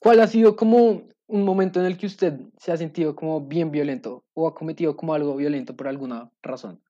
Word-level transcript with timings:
¿Cuál 0.00 0.20
ha 0.20 0.26
sido 0.26 0.56
como 0.56 1.04
un 1.28 1.44
momento 1.44 1.78
en 1.78 1.86
el 1.86 1.96
que 1.96 2.06
usted 2.06 2.40
se 2.58 2.72
ha 2.72 2.76
sentido 2.76 3.14
como 3.14 3.40
bien 3.42 3.70
violento 3.70 4.24
o 4.34 4.48
ha 4.48 4.54
cometido 4.54 4.96
como 4.96 5.14
algo 5.14 5.36
violento 5.36 5.76
por 5.76 5.86
alguna 5.86 6.32
razón? 6.42 6.82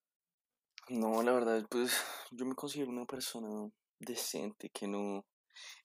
No, 0.89 1.23
la 1.23 1.33
verdad, 1.33 1.63
pues 1.69 1.93
yo 2.31 2.47
me 2.47 2.55
considero 2.55 2.91
una 2.91 3.05
persona 3.05 3.71
decente 3.99 4.71
que 4.71 4.89
no 4.89 5.27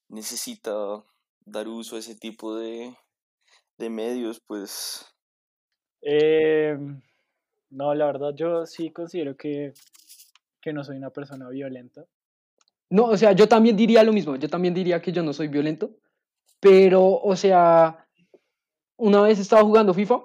necesita 0.08 1.04
dar 1.46 1.68
uso 1.68 1.98
a 1.98 2.00
ese 2.00 2.16
tipo 2.16 2.56
de, 2.56 2.96
de 3.78 3.90
medios, 3.90 4.40
pues 4.40 5.06
Em, 6.08 7.02
no, 7.72 7.96
la 7.96 8.06
verdad, 8.06 8.36
yo 8.36 8.68
sí 8.68 8.92
considero 8.92 9.36
que, 9.36 9.74
que 10.62 10.72
no 10.72 10.84
soy 10.84 10.98
una 10.98 11.10
persona 11.10 11.50
violenta. 11.50 12.06
No, 12.92 13.06
o 13.06 13.18
sea, 13.18 13.32
yo 13.32 13.48
también 13.48 13.76
diría 13.76 14.04
lo 14.04 14.14
mismo, 14.14 14.36
yo 14.36 14.48
también 14.48 14.76
diría 14.76 15.02
que 15.02 15.12
yo 15.12 15.24
no 15.24 15.34
soy 15.34 15.48
violento, 15.48 15.98
pero, 16.66 17.06
o 17.06 17.36
sea, 17.36 18.08
una 18.98 19.22
vez 19.22 19.38
estaba 19.38 19.62
jugando 19.62 19.94
FIFA 19.94 20.20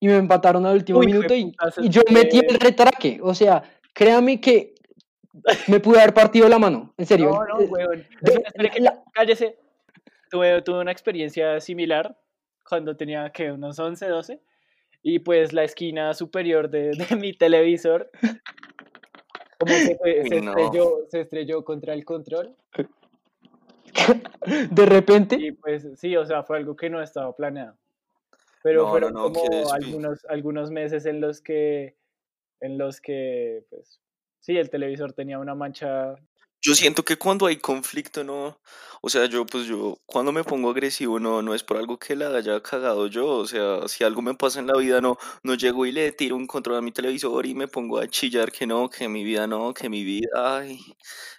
y 0.00 0.06
me 0.08 0.16
empataron 0.16 0.64
al 0.64 0.76
último 0.76 1.00
Uy, 1.00 1.06
minuto 1.08 1.34
y, 1.34 1.54
yo 1.90 2.00
metí 2.10 2.38
el 2.38 2.58
retraque, 2.58 3.20
o 3.22 3.34
sea, 3.34 3.62
créame 3.92 4.40
que 4.40 4.74
me 5.66 5.78
pude 5.78 5.98
haber 6.00 6.14
partido 6.14 6.48
la 6.48 6.58
mano, 6.58 6.94
en 6.96 7.04
serio. 7.06 7.30
No, 7.30 7.44
no, 7.44 7.60
Eh, 7.60 7.66
weón. 7.68 7.90
de- 8.22 8.30
Espere, 8.30 8.42
espere 8.46 8.70
que- 8.70 8.80
la- 8.80 9.02
cállese. 9.12 9.58
Tuve, 10.30 10.62
tuve 10.62 10.80
una 10.80 10.92
experiencia 10.92 11.60
similar 11.60 12.16
cuando 12.68 12.96
tenía 12.96 13.30
que 13.30 13.50
unos 13.52 13.78
11, 13.78 14.08
12. 14.08 14.40
Y 15.02 15.18
pues 15.20 15.52
la 15.52 15.64
esquina 15.64 16.12
superior 16.14 16.70
de, 16.70 16.90
de 16.92 16.96
mi 17.22 17.32
televisor 17.34 18.10
como 19.58 19.72
que 19.74 19.96
fue- 20.00 20.20
Uy, 20.22 20.28
se, 20.28 20.40
no. 20.40 20.50
estrelló, 20.56 20.96
se 21.10 21.20
estrelló 21.20 21.64
contra 21.64 21.92
el 21.92 22.04
control. 22.06 22.56
de 24.70 24.86
repente, 24.86 25.36
Y 25.38 25.52
pues 25.52 25.86
sí, 25.96 26.16
o 26.16 26.24
sea, 26.24 26.42
fue 26.42 26.58
algo 26.58 26.76
que 26.76 26.90
no 26.90 27.02
estaba 27.02 27.34
planeado. 27.34 27.76
Pero 28.62 28.84
No, 28.84 28.90
fueron 28.90 29.12
no, 29.12 29.28
no, 29.28 29.32
como 29.32 29.72
algunos, 29.72 30.24
algunos 30.26 30.70
meses 30.70 31.06
en 31.06 31.20
los 31.20 31.40
que, 31.40 31.96
en 32.60 32.78
los 32.78 33.00
que, 33.00 33.64
pues, 33.70 34.00
sí, 34.40 34.56
el 34.56 34.70
televisor 34.70 35.12
tenía 35.12 35.38
una 35.38 35.54
mancha. 35.54 36.14
Yo 36.62 36.74
siento 36.74 37.04
que 37.04 37.16
cuando 37.16 37.46
hay 37.46 37.56
conflicto, 37.56 38.24
no, 38.24 38.58
o 39.00 39.08
sea, 39.08 39.26
yo 39.26 39.46
pues 39.46 39.66
yo 39.66 39.98
cuando 40.06 40.32
me 40.32 40.42
pongo 40.44 40.70
agresivo 40.70 41.20
no, 41.20 41.40
no 41.42 41.54
es 41.54 41.62
por 41.62 41.76
algo 41.76 41.98
que 41.98 42.16
la 42.16 42.28
haya 42.36 42.60
cagado 42.62 43.06
yo, 43.06 43.26
o 43.28 43.46
sea, 43.46 43.86
si 43.86 44.04
algo 44.04 44.22
me 44.22 44.34
pasa 44.34 44.58
en 44.58 44.66
la 44.66 44.76
vida 44.76 45.00
no, 45.00 45.18
no 45.42 45.54
llego 45.54 45.86
y 45.86 45.92
le 45.92 46.10
tiro 46.12 46.36
un 46.36 46.46
control 46.46 46.76
a 46.78 46.80
mi 46.82 46.90
televisor 46.92 47.46
y 47.46 47.54
me 47.54 47.68
pongo 47.68 47.98
a 47.98 48.08
chillar 48.08 48.50
que 48.50 48.66
no, 48.66 48.90
que 48.90 49.08
mi 49.08 49.22
vida 49.24 49.46
no, 49.46 49.72
que 49.72 49.88
mi 49.88 50.02
vida, 50.04 50.28
ay, 50.34 50.80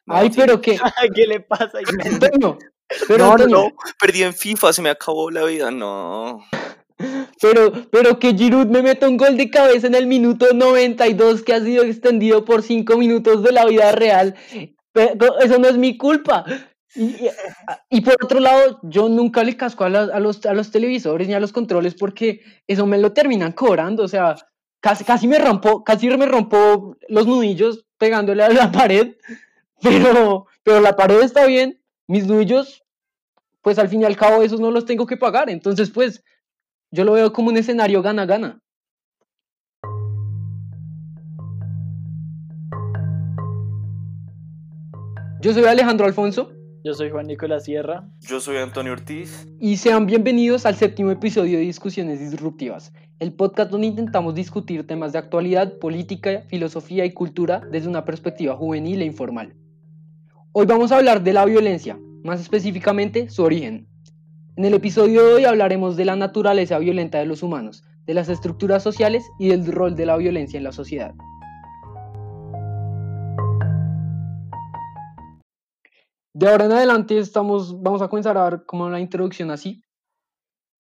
no, 0.06 0.16
ay, 0.16 0.30
tiene- 0.30 0.45
pero 0.45 0.62
que, 0.62 0.78
¿Qué 1.16 1.28
le 1.28 1.42
pasa? 1.42 1.80
Antonio, 2.06 2.58
pero 3.08 3.17
no, 3.17 3.25
no, 3.25 3.31
Antonio, 3.34 3.58
no, 3.58 3.72
perdí 4.00 4.23
en 4.23 4.34
FIFA, 4.34 4.73
se 4.73 4.81
me 4.81 4.90
acabó 4.90 5.30
la 5.31 5.44
vida, 5.44 5.70
no. 5.70 6.45
Pero, 7.42 7.72
pero 7.92 8.20
que 8.20 8.34
Giroud 8.34 8.67
me 8.67 8.81
meta 8.81 9.08
un 9.08 9.16
gol 9.16 9.38
de 9.38 9.50
cabeza 9.50 9.88
en 9.88 9.95
el 9.95 10.06
minuto 10.06 10.47
92 10.53 11.44
que 11.44 11.53
ha 11.53 11.64
sido 11.64 11.84
extendido 11.84 12.44
por 12.44 12.62
5 12.62 12.97
minutos 12.97 13.42
de 13.42 13.53
la 13.53 13.66
vida 13.66 13.94
real. 13.94 14.36
Eso 14.94 15.58
no 15.59 15.68
es 15.68 15.78
mi 15.78 15.98
culpa. 15.98 16.45
Y, 16.95 18.02
por 18.02 18.16
otro 18.23 18.40
lado, 18.40 18.80
yo 18.84 19.09
nunca 19.09 19.44
le 19.44 19.56
casco 19.56 19.84
a, 19.84 19.88
a 19.88 20.20
los, 20.20 20.46
a 20.46 20.54
los 20.54 20.72
televisores 20.72 21.28
ni 21.28 21.34
a 21.34 21.40
los 21.40 21.52
controles 21.52 21.94
porque 21.94 22.42
eso 22.68 22.86
me 22.86 22.98
lo 22.98 23.14
terminan 23.14 23.52
cobrando. 23.52 24.04
O 24.04 24.08
sea, 24.08 24.36
casi, 24.80 25.04
casi 25.04 25.28
me 25.28 25.38
rompo, 25.38 25.84
casi 25.84 26.08
me 26.09 26.26
rompo 26.26 26.98
los 27.08 27.28
nudillos 27.28 27.86
pegándole 27.98 28.44
a 28.44 28.50
la 28.50 28.72
pared. 28.72 29.16
Pero, 29.81 30.48
pero 30.64 30.81
la 30.81 30.96
pared 30.96 31.22
está 31.22 31.46
bien. 31.46 31.81
Mis 32.08 32.26
nudillos, 32.26 32.84
pues 33.62 33.78
al 33.78 33.88
fin 33.88 34.02
y 34.02 34.06
al 34.06 34.18
cabo, 34.18 34.42
esos 34.42 34.59
no 34.59 34.72
los 34.72 34.86
tengo 34.86 35.06
que 35.06 35.18
pagar. 35.18 35.50
Entonces, 35.50 35.92
pues, 35.92 36.24
yo 36.92 37.03
lo 37.03 37.14
veo 37.14 37.31
como 37.31 37.50
un 37.50 37.58
escenario 37.58 38.02
gana-gana. 38.02 38.62
Yo 45.41 45.53
soy 45.53 45.63
Alejandro 45.63 46.05
Alfonso 46.05 46.51
Yo 46.83 46.94
soy 46.94 47.11
Juan 47.11 47.25
Nicolás 47.25 47.63
Sierra. 47.63 48.03
Yo 48.19 48.41
soy 48.41 48.57
Antonio 48.57 48.91
Ortiz. 48.91 49.47
y 49.61 49.77
sean 49.77 50.05
bienvenidos 50.05 50.66
al 50.66 50.75
séptimo 50.75 51.11
episodio 51.11 51.57
de 51.57 51.63
Discusiones 51.63 52.19
Disruptivas, 52.19 52.91
el 53.19 53.31
podcast 53.31 53.72
donde 53.72 53.88
intentamos 53.88 54.35
discutir 54.35 54.85
temas 54.85 55.13
de 55.13 55.19
actualidad, 55.19 55.79
política, 55.79 56.44
filosofía 56.50 57.05
y 57.05 57.13
cultura 57.13 57.61
desde 57.72 57.88
una 57.88 58.03
perspectiva 58.03 58.57
juvenil 58.57 59.01
e 59.01 59.05
informal. 59.05 59.55
Hoy 60.51 60.66
vamos 60.66 60.91
a 60.91 60.97
hablar 60.97 61.23
de 61.23 61.31
la 61.31 61.45
violencia, 61.45 61.97
más 62.25 62.41
específicamente 62.41 63.29
su 63.29 63.44
origen. 63.44 63.88
En 64.57 64.66
el 64.66 64.73
episodio 64.73 65.25
de 65.25 65.33
hoy 65.35 65.45
hablaremos 65.45 65.95
de 65.95 66.03
la 66.03 66.17
naturaleza 66.17 66.79
violenta 66.79 67.17
de 67.17 67.25
los 67.25 67.44
humanos, 67.44 67.85
de 68.06 68.13
las 68.13 68.27
estructuras 68.27 68.83
sociales 68.83 69.23
y 69.39 69.47
del 69.47 69.66
rol 69.71 69.95
de 69.95 70.06
la 70.06 70.17
violencia 70.17 70.57
en 70.57 70.66
la 70.66 70.73
sociedad. 70.73 71.13
De 76.39 76.47
ahora 76.47 76.63
en 76.63 76.72
adelante 76.72 77.17
estamos, 77.17 77.81
vamos 77.81 78.01
a 78.01 78.07
comenzar 78.07 78.38
a 78.38 78.44
dar 78.44 78.66
como 78.66 78.89
la 78.89 79.01
introducción 79.01 79.51
así, 79.51 79.83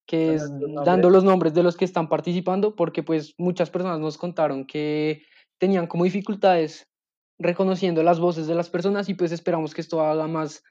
que 0.07 0.35
es 0.35 0.49
nuestros 0.49 0.85
dando 0.85 1.09
los 1.09 1.25
nombres 1.25 1.53
de 1.53 1.63
los 1.63 1.75
que 1.75 1.83
están 1.83 2.07
participando, 2.07 2.77
porque 2.77 3.03
pues 3.03 3.35
muchas 3.37 3.69
personas 3.69 3.99
nos 3.99 4.17
contaron 4.17 4.65
que 4.65 5.21
tenían 5.57 5.85
como 5.87 6.05
dificultades 6.05 6.87
reconociendo 7.37 8.03
las 8.03 8.21
voces 8.21 8.47
de 8.47 8.55
las 8.55 8.69
personas 8.69 9.09
y 9.09 9.15
pues 9.15 9.33
esperamos 9.33 9.73
que 9.73 9.81
esto 9.81 9.99
haga 9.99 10.27
más, 10.27 10.63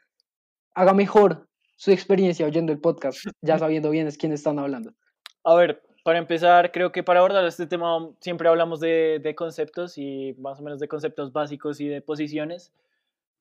haga 0.74 0.94
mejor 0.94 1.46
su 1.76 1.90
experiencia 1.90 2.46
oyendo 2.46 2.72
el 2.72 2.80
podcast, 2.80 3.18
ya 3.42 3.58
sabiendo 3.58 3.90
bien 3.90 4.06
es 4.06 4.16
quién 4.16 4.32
están 4.32 4.58
hablando. 4.58 4.94
A 5.44 5.54
ver, 5.54 5.82
para 6.02 6.18
empezar, 6.18 6.72
creo 6.72 6.92
que 6.92 7.02
para 7.02 7.20
abordar 7.20 7.44
este 7.44 7.66
tema 7.66 8.08
siempre 8.22 8.48
hablamos 8.48 8.80
de, 8.80 9.20
de 9.22 9.34
conceptos 9.34 9.98
y 9.98 10.34
más 10.38 10.60
o 10.60 10.62
menos 10.62 10.80
de 10.80 10.88
conceptos 10.88 11.30
básicos 11.30 11.78
y 11.78 11.88
de 11.88 12.00
posiciones. 12.00 12.72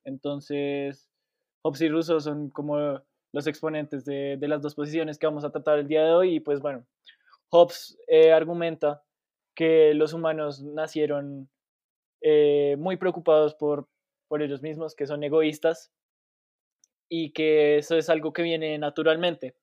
Entonces, 0.04 1.07
Hobbes 1.68 1.82
y 1.82 1.90
Rousseau 1.90 2.20
son 2.22 2.50
como 2.50 3.02
los 3.34 3.48
exponentes 3.48 4.06
de, 4.06 4.38
de 4.38 4.48
las 4.48 4.62
dos 4.62 4.74
posiciones 4.74 5.20
que 5.20 5.28
vamos 5.28 5.44
a 5.44 5.52
tratar 5.52 5.80
el 5.80 5.88
día 5.88 6.04
de 6.04 6.14
hoy. 6.14 6.36
Y 6.36 6.40
pues 6.40 6.62
bueno, 6.62 6.86
Hobbes 7.50 7.98
eh, 8.08 8.32
argumenta 8.32 9.04
que 9.54 9.94
los 9.94 10.14
humanos 10.14 10.64
nacieron 10.64 11.50
eh, 12.22 12.76
muy 12.80 12.96
preocupados 12.96 13.54
por, 13.56 13.90
por 14.28 14.42
ellos 14.42 14.62
mismos, 14.62 14.96
que 14.96 15.08
son 15.08 15.24
egoístas 15.24 15.92
y 17.10 17.34
que 17.34 17.78
eso 17.78 17.98
es 17.98 18.10
algo 18.10 18.32
que 18.32 18.44
viene 18.44 18.78
naturalmente 18.78 19.56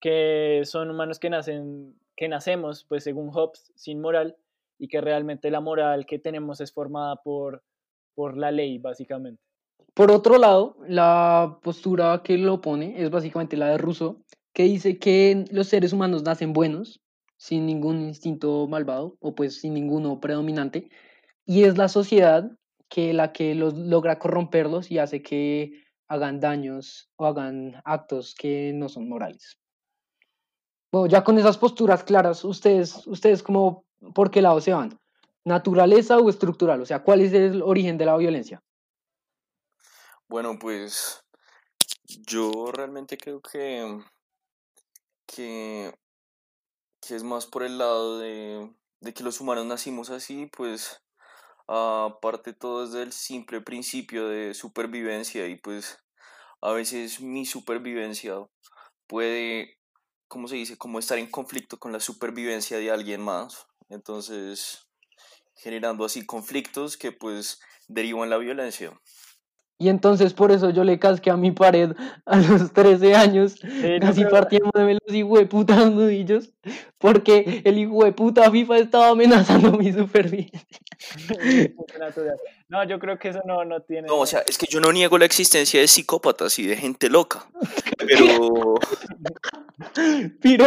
que 0.00 0.62
son 0.64 0.90
humanos 0.90 1.18
que 1.18 1.30
nacen, 1.30 1.98
que 2.16 2.28
nacemos, 2.28 2.84
pues 2.84 3.04
según 3.04 3.30
Hobbes, 3.30 3.72
sin 3.74 4.00
moral, 4.00 4.36
y 4.78 4.88
que 4.88 5.00
realmente 5.00 5.50
la 5.50 5.60
moral 5.60 6.06
que 6.06 6.18
tenemos 6.18 6.60
es 6.60 6.72
formada 6.72 7.16
por, 7.16 7.64
por 8.14 8.36
la 8.36 8.50
ley, 8.50 8.78
básicamente. 8.78 9.47
Por 9.98 10.12
otro 10.12 10.38
lado, 10.38 10.76
la 10.86 11.58
postura 11.60 12.22
que 12.22 12.38
lo 12.38 12.60
pone 12.60 13.02
es 13.02 13.10
básicamente 13.10 13.56
la 13.56 13.70
de 13.70 13.78
Rousseau, 13.78 14.22
que 14.52 14.62
dice 14.62 15.00
que 15.00 15.44
los 15.50 15.66
seres 15.66 15.92
humanos 15.92 16.22
nacen 16.22 16.52
buenos, 16.52 17.00
sin 17.36 17.66
ningún 17.66 18.02
instinto 18.02 18.68
malvado, 18.68 19.16
o 19.18 19.34
pues 19.34 19.60
sin 19.60 19.74
ninguno 19.74 20.20
predominante, 20.20 20.88
y 21.44 21.64
es 21.64 21.76
la 21.76 21.88
sociedad 21.88 22.48
que 22.88 23.12
la 23.12 23.32
que 23.32 23.56
los 23.56 23.74
logra 23.74 24.20
corromperlos 24.20 24.92
y 24.92 24.98
hace 24.98 25.20
que 25.20 25.82
hagan 26.06 26.38
daños 26.38 27.10
o 27.16 27.26
hagan 27.26 27.82
actos 27.84 28.36
que 28.36 28.70
no 28.72 28.88
son 28.88 29.08
morales. 29.08 29.58
Bueno, 30.92 31.08
ya 31.08 31.24
con 31.24 31.38
esas 31.38 31.58
posturas 31.58 32.04
claras, 32.04 32.44
ustedes, 32.44 33.04
ustedes 33.08 33.42
como, 33.42 33.84
¿por 34.14 34.30
qué 34.30 34.42
lado 34.42 34.60
se 34.60 34.72
van? 34.72 34.96
¿Naturaleza 35.44 36.18
o 36.18 36.30
estructural? 36.30 36.80
O 36.82 36.86
sea, 36.86 37.02
¿cuál 37.02 37.20
es 37.20 37.32
el 37.32 37.62
origen 37.62 37.98
de 37.98 38.06
la 38.06 38.16
violencia? 38.16 38.62
Bueno, 40.28 40.58
pues 40.58 41.24
yo 42.04 42.70
realmente 42.70 43.16
creo 43.16 43.40
que, 43.40 44.04
que, 45.26 45.94
es 47.08 47.22
más 47.22 47.46
por 47.46 47.62
el 47.62 47.78
lado 47.78 48.18
de, 48.18 48.70
de 49.00 49.14
que 49.14 49.24
los 49.24 49.40
humanos 49.40 49.64
nacimos 49.64 50.10
así, 50.10 50.44
pues 50.54 51.02
aparte 51.66 52.52
todo 52.52 52.84
es 52.84 52.92
del 52.92 53.12
simple 53.12 53.62
principio 53.62 54.28
de 54.28 54.52
supervivencia 54.52 55.46
y 55.46 55.56
pues 55.56 55.98
a 56.60 56.72
veces 56.72 57.22
mi 57.22 57.46
supervivencia 57.46 58.34
puede, 59.06 59.78
¿cómo 60.28 60.46
se 60.46 60.56
dice? 60.56 60.76
Como 60.76 60.98
estar 60.98 61.16
en 61.16 61.30
conflicto 61.30 61.78
con 61.78 61.92
la 61.92 62.00
supervivencia 62.00 62.76
de 62.76 62.90
alguien 62.90 63.22
más. 63.22 63.66
Entonces, 63.88 64.88
generando 65.56 66.04
así 66.04 66.26
conflictos 66.26 66.98
que 66.98 67.12
pues 67.12 67.60
derivan 67.86 68.28
la 68.28 68.36
violencia. 68.36 68.92
Y 69.80 69.88
entonces 69.88 70.34
por 70.34 70.50
eso 70.50 70.70
yo 70.70 70.82
le 70.82 70.98
casqué 70.98 71.30
a 71.30 71.36
mi 71.36 71.52
pared 71.52 71.92
a 72.26 72.36
los 72.38 72.72
13 72.72 73.14
años, 73.14 73.52
Sí, 73.60 73.98
no, 74.00 74.08
así 74.08 74.22
pero- 74.24 74.30
partiéndome 74.30 74.94
los 75.06 75.14
hijueputas 75.14 75.90
nudillos, 75.92 76.50
porque 76.98 77.62
el 77.64 77.78
hijo 77.78 78.04
de 78.04 78.10
puta 78.12 78.50
FIFA 78.50 78.78
estaba 78.78 79.08
amenazando 79.10 79.72
mi 79.72 79.92
supervivencia. 79.92 80.60
No, 82.70 82.84
yo 82.84 82.98
creo 82.98 83.18
que 83.18 83.28
eso 83.28 83.40
no, 83.46 83.64
no 83.64 83.80
tiene... 83.80 84.08
No, 84.08 84.18
o 84.18 84.26
sea, 84.26 84.40
es 84.46 84.58
que 84.58 84.66
yo 84.68 84.78
no 84.80 84.92
niego 84.92 85.16
la 85.16 85.24
existencia 85.24 85.80
de 85.80 85.88
psicópatas 85.88 86.58
y 86.58 86.66
de 86.66 86.76
gente 86.76 87.08
loca, 87.08 87.46
pero, 87.98 88.74
¡Piro! 90.42 90.66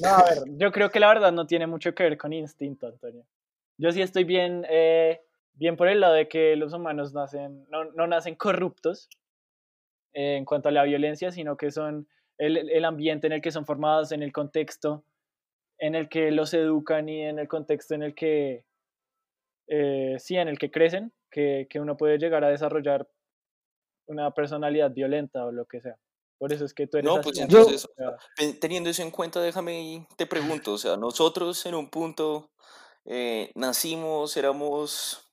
No, 0.00 0.08
a 0.08 0.22
ver, 0.24 0.38
yo 0.58 0.72
creo 0.72 0.90
que 0.90 1.00
la 1.00 1.08
verdad 1.08 1.32
no 1.32 1.46
tiene 1.46 1.66
mucho 1.66 1.94
que 1.94 2.02
ver 2.02 2.18
con 2.18 2.32
instinto, 2.32 2.86
Antonio. 2.88 3.24
Yo 3.78 3.92
sí 3.92 4.02
estoy 4.02 4.24
bien, 4.24 4.66
eh, 4.68 5.20
bien 5.60 5.76
por 5.76 5.86
el 5.86 6.00
lado 6.00 6.14
de 6.14 6.26
que 6.26 6.56
los 6.56 6.72
humanos 6.72 7.12
nacen, 7.12 7.66
no, 7.70 7.84
no 7.92 8.08
nacen 8.08 8.34
corruptos 8.34 9.08
eh, 10.14 10.36
en 10.36 10.44
cuanto 10.44 10.70
a 10.70 10.72
la 10.72 10.82
violencia, 10.82 11.30
sino 11.30 11.56
que 11.56 11.70
son 11.70 12.08
el, 12.38 12.56
el 12.56 12.84
ambiente 12.84 13.28
en 13.28 13.34
el 13.34 13.42
que 13.42 13.52
son 13.52 13.66
formados, 13.66 14.10
en 14.10 14.24
el 14.24 14.32
contexto 14.32 15.04
en 15.80 15.94
el 15.94 16.08
que 16.08 16.30
los 16.30 16.52
educan 16.54 17.08
y 17.08 17.22
en 17.22 17.38
el 17.38 17.48
contexto 17.48 17.94
en 17.94 18.02
el 18.02 18.14
que, 18.14 18.64
eh, 19.66 20.16
sí, 20.18 20.36
en 20.36 20.48
el 20.48 20.58
que 20.58 20.70
crecen, 20.70 21.12
que, 21.30 21.66
que 21.70 21.80
uno 21.80 21.96
puede 21.96 22.18
llegar 22.18 22.44
a 22.44 22.50
desarrollar 22.50 23.08
una 24.06 24.30
personalidad 24.32 24.90
violenta 24.90 25.44
o 25.44 25.52
lo 25.52 25.64
que 25.66 25.80
sea. 25.80 25.96
Por 26.38 26.52
eso 26.52 26.64
es 26.64 26.74
que 26.74 26.86
tú 26.86 26.98
eres 26.98 27.10
No, 27.10 27.16
así, 27.16 27.30
pues 27.30 27.40
Antonio, 27.40 27.66
entonces, 27.66 28.60
Teniendo 28.60 28.90
eso 28.90 29.02
en 29.02 29.10
cuenta, 29.10 29.40
déjame 29.40 29.82
y 29.82 30.06
te 30.16 30.26
pregunto, 30.26 30.74
o 30.74 30.78
sea, 30.78 30.96
nosotros 30.96 31.64
en 31.64 31.74
un 31.74 31.88
punto 31.88 32.50
eh, 33.06 33.50
nacimos, 33.54 34.36
éramos 34.36 35.29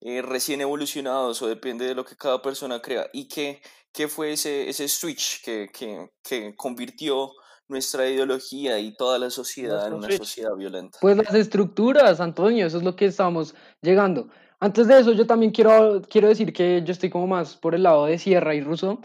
eh, 0.00 0.22
recién 0.22 0.60
evolucionados 0.60 1.40
o 1.42 1.48
depende 1.48 1.86
de 1.86 1.94
lo 1.94 2.04
que 2.04 2.16
cada 2.16 2.40
persona 2.42 2.80
crea. 2.80 3.08
¿Y 3.12 3.28
qué, 3.28 3.60
qué 3.92 4.08
fue 4.08 4.32
ese, 4.32 4.68
ese 4.68 4.88
switch 4.88 5.42
que, 5.44 5.68
que, 5.72 6.08
que 6.22 6.54
convirtió 6.56 7.32
nuestra 7.68 8.08
ideología 8.08 8.78
y 8.78 8.96
toda 8.96 9.18
la 9.18 9.30
sociedad 9.30 9.86
en 9.86 9.94
una 9.94 10.08
sociedad 10.10 10.54
violenta? 10.56 10.98
Pues 11.00 11.16
las 11.16 11.34
estructuras, 11.34 12.20
Antonio, 12.20 12.66
eso 12.66 12.78
es 12.78 12.82
lo 12.82 12.96
que 12.96 13.04
estamos 13.06 13.54
llegando. 13.82 14.28
Antes 14.58 14.88
de 14.88 14.98
eso, 15.00 15.12
yo 15.12 15.26
también 15.26 15.52
quiero, 15.52 16.02
quiero 16.02 16.28
decir 16.28 16.52
que 16.52 16.82
yo 16.84 16.92
estoy 16.92 17.08
como 17.10 17.26
más 17.26 17.56
por 17.56 17.74
el 17.74 17.82
lado 17.82 18.06
de 18.06 18.18
Sierra 18.18 18.54
y 18.54 18.60
Russo, 18.60 19.00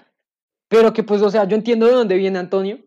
pero 0.68 0.92
que 0.94 1.04
pues, 1.04 1.22
o 1.22 1.30
sea, 1.30 1.48
yo 1.48 1.56
entiendo 1.56 1.86
de 1.86 1.94
dónde 1.94 2.16
viene 2.16 2.40
Antonio, 2.40 2.80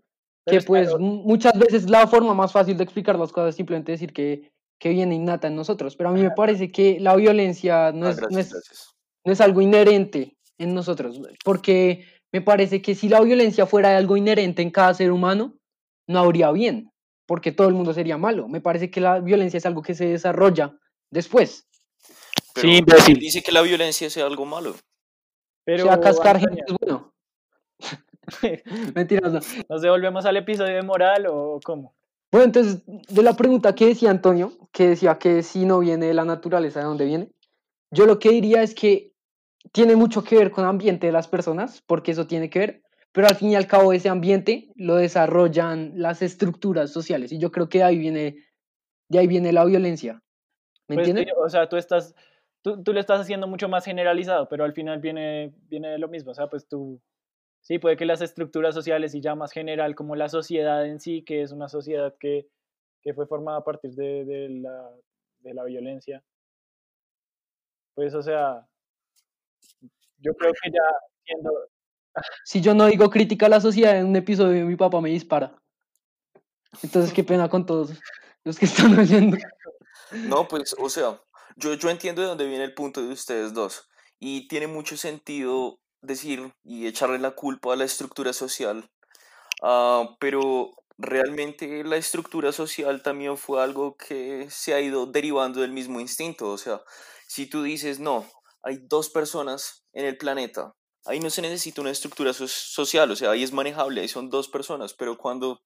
que 0.47 0.57
es 0.57 0.65
pues 0.65 0.89
claro, 0.89 0.99
mu- 0.99 1.23
muchas 1.23 1.59
veces 1.59 1.89
la 1.89 2.07
forma 2.07 2.35
más 2.35 2.53
fácil 2.53 2.77
de 2.77 2.85
explicar 2.85 3.19
las 3.19 3.33
cosas 3.33 3.51
es 3.51 3.57
simplemente 3.57 3.93
decir 3.93 4.13
que, 4.13 4.51
que 4.79 4.91
viene 4.91 5.15
innata 5.15 5.49
en 5.49 5.57
nosotros, 5.57 5.97
pero 5.97 6.11
a 6.11 6.13
mí 6.13 6.23
me 6.23 6.31
parece 6.31 6.71
que 6.71 6.99
la 7.01 7.17
violencia 7.17 7.93
no 7.93 8.07
Ah, 8.07 8.11
es, 8.11 8.21
no 8.31 8.39
es, 8.39 8.95
no 9.25 9.33
es 9.33 9.41
algo 9.41 9.61
inherente 9.61 10.37
en 10.59 10.75
nosotros, 10.75 11.21
porque 11.45 12.05
me 12.33 12.41
parece 12.41 12.81
que 12.83 12.95
si 12.95 13.09
la 13.09 13.21
violencia 13.21 13.67
fuera 13.67 13.97
algo 13.97 14.17
inherente 14.17 14.63
en 14.63 14.71
cada 14.71 14.95
ser 14.95 15.11
humano, 15.13 15.57
no 16.07 16.19
habría 16.21 16.51
bien, 16.53 16.91
porque 17.27 17.53
todo 17.53 17.69
el 17.69 17.75
mundo 17.75 17.93
sería 17.93 18.17
malo. 18.17 18.49
Me 18.49 18.61
parece 18.61 18.91
que 18.91 19.01
la 19.01 19.21
violencia 19.21 19.59
es 19.59 19.67
algo 19.67 19.83
que 19.83 19.95
se 19.95 20.07
desarrolla 20.07 20.77
después. 21.11 21.67
Pero 22.55 22.69
Sí, 22.69 22.69
¿quién 22.69 22.77
imbécil. 22.79 23.19
dice 23.19 23.43
que 23.43 23.53
la 23.53 23.63
violencia 23.63 24.09
sea 24.11 24.27
algo 24.27 24.45
malo? 24.47 24.71
O 24.71 24.77
Pero, 25.65 25.85
sea, 25.85 26.01
cascar 26.01 26.39
gente 26.41 26.63
es 26.67 26.75
bueno. 26.81 27.13
Mentiras, 28.95 29.33
no. 29.33 29.41
¿nos 29.69 29.83
devolvemos 29.83 30.25
al 30.27 30.37
episodio 30.37 30.75
de 30.77 30.83
moral 30.83 31.27
o 31.29 31.61
cómo? 31.65 31.95
Bueno, 32.31 32.45
entonces, 32.45 32.83
de 32.87 33.23
la 33.23 33.35
pregunta 33.35 33.75
que 33.75 33.87
decía 33.87 34.11
Antonio, 34.11 34.53
que 34.73 34.89
decía 34.89 35.19
que 35.19 35.43
si 35.43 35.65
no 35.65 35.79
viene 35.79 36.07
de 36.07 36.15
la 36.15 36.25
naturaleza, 36.25 36.81
¿de 36.81 36.87
dónde 36.87 37.07
viene? 37.07 37.31
Yo 37.91 38.07
lo 38.07 38.19
que 38.19 38.31
diría 38.31 38.63
es 38.63 38.75
que 38.75 39.13
tiene 39.73 39.97
mucho 39.97 40.23
que 40.23 40.37
ver 40.37 40.51
con 40.51 40.65
el 40.65 40.71
ambiente 40.71 41.07
de 41.07 41.13
las 41.13 41.29
personas, 41.29 41.83
porque 41.87 42.13
eso 42.13 42.27
tiene 42.27 42.51
que 42.51 42.59
ver, 42.59 42.83
pero 43.13 43.29
al 43.29 43.37
fin 43.37 43.51
y 43.51 43.57
al 43.57 43.67
cabo 43.67 43.93
ese 43.93 44.09
ambiente 44.11 44.71
lo 44.77 44.97
desarrollan 44.97 45.93
las 45.97 46.21
estructuras 46.21 46.93
sociales, 46.93 47.33
y 47.33 47.39
yo 47.39 47.51
creo 47.51 47.69
que 47.69 47.79
de 47.79 47.85
ahí 47.85 47.99
viene, 47.99 48.37
de 49.09 49.19
ahí 49.19 49.27
viene 49.27 49.53
la 49.53 49.65
violencia. 49.65 50.23
¿Me 50.87 50.97
Pues, 50.97 51.09
entiendes? 51.09 51.35
o 51.37 51.49
sea, 51.49 51.69
tú 51.69 51.77
estás, 51.77 52.15
tú, 52.63 52.83
tú 52.83 52.93
lo 52.93 53.01
estás 53.01 53.21
haciendo 53.21 53.47
mucho 53.47 53.69
más 53.69 53.85
generalizado, 53.85 54.49
pero 54.49 54.65
al 54.65 54.73
final 54.75 55.01
viene, 55.01 55.55
viene 55.69 55.89
de 55.89 55.99
lo 55.99 56.09
mismo. 56.09 56.31
O 56.31 56.35
sea, 56.35 56.49
pues 56.49 56.67
tú, 56.67 57.01
sí, 57.69 57.79
puede 57.79 57.99
que 57.99 58.07
las 58.07 58.23
estructuras 58.23 58.75
sociales 58.75 59.15
y 59.15 59.21
ya 59.21 59.35
más 59.35 59.53
general, 59.53 59.95
como 59.95 60.17
la 60.17 60.31
sociedad 60.31 60.87
en 60.87 61.01
sí, 61.01 61.23
que 61.23 61.43
es 61.43 61.53
una 61.53 61.69
sociedad 61.69 62.17
que, 62.19 62.49
que 63.03 63.13
fue 63.13 63.27
formada 63.27 63.59
a 63.59 63.65
partir 63.65 63.91
de, 63.95 64.25
de 64.25 64.49
la, 64.49 64.91
de 65.41 65.53
la 65.53 65.65
violencia. 65.65 66.25
Pues, 67.95 68.15
o 68.15 68.23
sea, 68.23 68.67
yo 70.17 70.33
creo 70.33 70.51
que 70.63 70.71
ya 70.71 70.83
siendo, 71.27 71.53
Si 72.45 72.63
yo 72.63 72.73
no 72.73 72.87
digo 72.87 73.11
crítica 73.11 73.45
a 73.45 73.51
la 73.51 73.61
sociedad 73.61 73.99
en 73.99 74.07
un 74.07 74.17
episodio, 74.17 74.65
mi 74.65 74.77
papá 74.77 75.03
me 75.03 75.11
dispara. 75.11 75.55
Entonces, 76.83 77.13
qué 77.13 77.23
pena 77.23 77.51
con 77.51 77.67
todos 77.67 77.91
los 78.45 78.59
que 78.59 78.65
están 78.65 78.99
oyendo. 78.99 79.37
No, 80.11 80.49
pues, 80.49 80.75
o 80.79 80.89
sea, 80.89 81.21
yo, 81.57 81.75
yo 81.75 81.91
entiendo 81.91 82.23
de 82.23 82.29
dónde 82.29 82.47
viene 82.47 82.65
el 82.65 82.73
punto 82.73 83.03
de 83.03 83.13
ustedes 83.13 83.53
dos. 83.53 83.91
Y 84.19 84.49
tiene 84.49 84.69
mucho 84.69 84.97
sentido 84.97 85.81
decir 86.03 86.53
y 86.65 86.87
echarle 86.87 87.19
la 87.19 87.33
culpa 87.33 87.73
a 87.73 87.77
la 87.77 87.85
estructura 87.85 88.33
social. 88.33 88.91
ah, 89.63 90.17
pero 90.21 90.73
realmente 90.99 91.85
la 91.85 91.97
estructura 91.97 92.53
social 92.53 93.03
también 93.03 93.37
fue 93.39 93.63
algo 93.63 93.97
que 93.97 94.49
se 94.51 94.75
ha 94.75 94.81
ido 94.81 95.07
derivando 95.07 95.61
del 95.61 95.73
mismo 95.73 96.01
instinto. 96.01 96.51
O 96.51 96.59
sea, 96.59 96.81
si 97.29 97.47
tú 97.47 97.63
dices, 97.63 98.01
no, 98.01 98.27
hay 98.63 98.79
dos 98.89 99.11
personas 99.11 99.85
en 99.93 100.05
el 100.07 100.19
planeta, 100.19 100.75
ahí 101.07 101.21
no 101.21 101.31
se 101.31 101.43
necesita 101.43 101.81
una 101.81 101.91
estructura 101.91 102.33
so- 102.33 102.49
social, 102.49 103.11
o 103.11 103.17
sea, 103.17 103.31
ahí 103.31 103.43
es 103.43 103.53
manejable, 103.53 104.01
ahí 104.01 104.09
son 104.09 104.31
dos 104.31 104.49
personas, 104.49 104.95
pero 104.95 105.17
cuando 105.19 105.61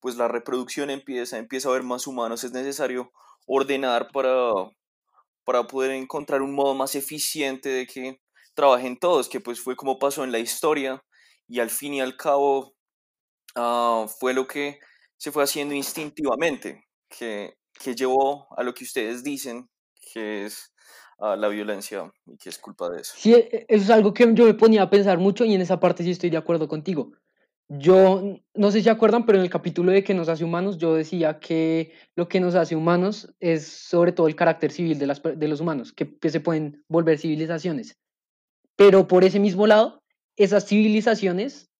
pues 0.00 0.16
la 0.16 0.28
reproducción 0.28 0.90
empieza, 0.90 1.38
empieza 1.38 1.68
a 1.68 1.72
haber 1.72 1.84
más 1.84 2.06
humanos, 2.06 2.44
es 2.44 2.52
necesario 2.52 3.12
ordenar 3.46 4.08
para, 4.12 4.52
para 5.44 5.66
poder 5.66 5.92
encontrar 5.92 6.42
un 6.42 6.54
modo 6.54 6.74
más 6.74 6.94
eficiente 6.94 7.68
de 7.68 7.86
que 7.86 8.20
trabajen 8.54 8.98
todos, 8.98 9.28
que 9.28 9.40
pues 9.40 9.60
fue 9.60 9.76
como 9.76 9.98
pasó 9.98 10.24
en 10.24 10.32
la 10.32 10.38
historia 10.38 11.02
y 11.48 11.60
al 11.60 11.70
fin 11.70 11.94
y 11.94 12.00
al 12.00 12.16
cabo 12.16 12.74
ah, 13.56 14.06
fue 14.20 14.34
lo 14.34 14.46
que 14.46 14.78
se 15.16 15.30
fue 15.32 15.44
haciendo 15.44 15.74
instintivamente, 15.74 16.84
que, 17.08 17.54
que 17.82 17.94
llevó 17.94 18.48
a 18.56 18.62
lo 18.62 18.74
que 18.74 18.84
ustedes 18.84 19.22
dicen 19.22 19.68
que 20.12 20.46
es 20.46 20.72
ah, 21.18 21.36
la 21.36 21.48
violencia 21.48 22.12
y 22.26 22.36
que 22.36 22.48
es 22.48 22.58
culpa 22.58 22.88
de 22.90 23.00
eso. 23.02 23.14
Sí, 23.16 23.34
e- 23.34 23.66
eso 23.68 23.84
es 23.84 23.90
algo 23.90 24.12
que 24.12 24.28
yo 24.34 24.44
me 24.44 24.54
ponía 24.54 24.82
a 24.82 24.90
pensar 24.90 25.18
mucho 25.18 25.44
y 25.44 25.54
en 25.54 25.60
esa 25.60 25.80
parte 25.80 26.02
sí 26.02 26.10
estoy 26.10 26.30
de 26.30 26.36
acuerdo 26.38 26.68
contigo. 26.68 27.12
Yo 27.68 28.22
no 28.54 28.70
sé 28.70 28.82
si 28.82 28.88
acuerdan, 28.90 29.24
pero 29.24 29.38
en 29.38 29.44
el 29.44 29.50
capítulo 29.50 29.92
de 29.92 30.04
que 30.04 30.12
nos 30.12 30.28
hace 30.28 30.44
humanos, 30.44 30.76
yo 30.76 30.94
decía 30.94 31.38
que 31.38 31.92
lo 32.16 32.28
que 32.28 32.38
nos 32.40 32.54
hace 32.54 32.76
humanos 32.76 33.32
es 33.40 33.66
sobre 33.66 34.12
todo 34.12 34.26
el 34.26 34.36
carácter 34.36 34.72
civil 34.72 34.98
de, 34.98 35.06
las, 35.06 35.22
de 35.22 35.48
los 35.48 35.60
humanos, 35.60 35.92
que, 35.92 36.18
que 36.18 36.28
se 36.28 36.40
pueden 36.40 36.84
volver 36.88 37.18
civilizaciones. 37.18 38.01
Pero 38.84 39.06
por 39.06 39.22
ese 39.22 39.38
mismo 39.38 39.68
lado, 39.68 40.02
esas 40.36 40.66
civilizaciones 40.66 41.70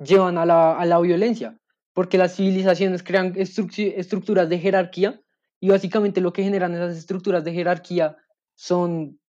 llevan 0.00 0.38
a 0.38 0.44
la, 0.44 0.76
a 0.76 0.84
la 0.86 0.98
violencia, 0.98 1.56
porque 1.92 2.18
las 2.18 2.34
civilizaciones 2.34 3.04
crean 3.04 3.32
estructu- 3.34 3.92
estructuras 3.96 4.48
de 4.48 4.58
jerarquía 4.58 5.20
y 5.60 5.68
básicamente 5.68 6.20
lo 6.20 6.32
que 6.32 6.42
generan 6.42 6.74
esas 6.74 6.96
estructuras 6.96 7.44
de 7.44 7.52
jerarquía 7.52 8.16
son 8.56 9.20